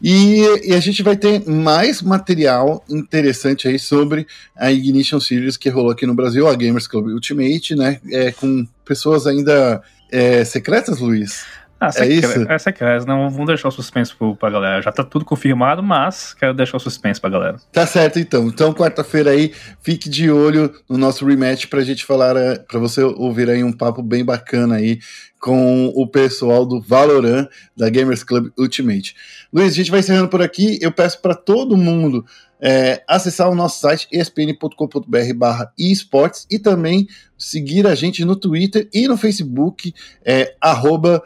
E, 0.02 0.44
e, 0.64 0.74
a 0.74 0.80
gente 0.80 1.02
vai 1.02 1.16
ter 1.16 1.44
mais 1.48 2.00
material 2.00 2.84
interessante 2.88 3.66
aí 3.66 3.78
sobre 3.78 4.26
a 4.56 4.70
Ignition 4.70 5.18
Series 5.18 5.56
que 5.56 5.68
rolou 5.68 5.90
aqui 5.90 6.06
no 6.06 6.14
Brasil, 6.14 6.46
a 6.46 6.54
Gamers 6.54 6.86
Club 6.86 7.08
Ultimate, 7.08 7.74
né? 7.74 8.00
É, 8.12 8.30
com 8.30 8.64
pessoas 8.84 9.26
ainda 9.26 9.82
é, 10.10 10.44
secretas, 10.44 11.00
Luiz? 11.00 11.44
Ah, 11.80 11.90
é 11.96 12.08
isso? 12.08 12.42
É 12.50 12.58
secreto, 12.58 13.06
não 13.06 13.30
vamos 13.30 13.46
deixar 13.46 13.68
o 13.68 13.70
suspense 13.70 14.12
pra 14.38 14.50
galera. 14.50 14.82
Já 14.82 14.90
tá 14.90 15.04
tudo 15.04 15.24
confirmado, 15.24 15.80
mas 15.80 16.34
quero 16.34 16.52
deixar 16.52 16.76
o 16.76 16.80
suspense 16.80 17.20
pra 17.20 17.30
galera. 17.30 17.56
Tá 17.72 17.86
certo, 17.86 18.18
então. 18.18 18.48
Então, 18.48 18.72
quarta-feira 18.72 19.30
aí, 19.30 19.52
fique 19.80 20.08
de 20.08 20.28
olho 20.28 20.74
no 20.88 20.98
nosso 20.98 21.24
rematch 21.24 21.66
pra 21.66 21.82
gente 21.82 22.04
falar, 22.04 22.36
eh, 22.36 22.58
pra 22.58 22.80
você 22.80 23.02
ouvir 23.02 23.48
aí 23.48 23.62
um 23.62 23.72
papo 23.72 24.02
bem 24.02 24.24
bacana 24.24 24.74
aí 24.76 24.98
com 25.40 25.92
o 25.94 26.06
pessoal 26.06 26.66
do 26.66 26.80
Valorant 26.80 27.48
da 27.76 27.88
Gamers 27.88 28.24
Club 28.24 28.50
Ultimate. 28.58 29.14
Luiz, 29.52 29.72
a 29.72 29.76
gente 29.76 29.90
vai 29.90 30.00
encerrando 30.00 30.28
por 30.28 30.42
aqui. 30.42 30.78
Eu 30.80 30.92
peço 30.92 31.20
para 31.20 31.34
todo 31.34 31.76
mundo 31.76 32.24
é, 32.60 33.02
acessar 33.06 33.48
o 33.48 33.54
nosso 33.54 33.80
site 33.80 34.08
espn.com.br 34.10 35.34
barra 35.36 35.72
e 35.78 36.58
também 36.58 37.08
seguir 37.36 37.86
a 37.86 37.94
gente 37.94 38.24
no 38.24 38.34
Twitter 38.34 38.88
e 38.92 39.06
no 39.06 39.16
Facebook, 39.16 39.94
é, 40.24 40.54
arroba 40.60 41.22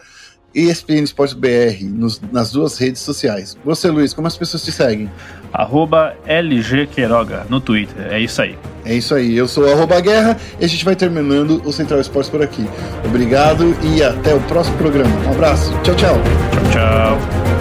ESPN 0.54 1.02
Esportes 1.02 1.34
BR, 1.34 1.84
nos, 1.84 2.20
nas 2.32 2.52
duas 2.52 2.78
redes 2.78 3.02
sociais. 3.02 3.56
Você, 3.64 3.88
Luiz, 3.88 4.12
como 4.12 4.26
as 4.26 4.36
pessoas 4.36 4.64
te 4.64 4.72
seguem? 4.72 5.10
Arroba 5.52 6.14
LG 6.26 6.86
Queiroga 6.86 7.46
no 7.48 7.60
Twitter, 7.60 8.08
é 8.10 8.20
isso 8.20 8.40
aí. 8.40 8.58
É 8.84 8.94
isso 8.94 9.14
aí, 9.14 9.36
eu 9.36 9.46
sou 9.46 9.70
arroba 9.70 10.00
Guerra 10.00 10.36
e 10.58 10.64
a 10.64 10.68
gente 10.68 10.84
vai 10.84 10.96
terminando 10.96 11.62
o 11.64 11.72
Central 11.72 12.00
Esportes 12.00 12.30
por 12.30 12.42
aqui. 12.42 12.66
Obrigado 13.04 13.76
e 13.82 14.02
até 14.02 14.34
o 14.34 14.40
próximo 14.42 14.76
programa. 14.78 15.14
Um 15.26 15.30
abraço, 15.32 15.72
tchau, 15.82 15.94
tchau. 15.94 16.16
Tchau, 16.52 16.72
tchau. 16.72 17.51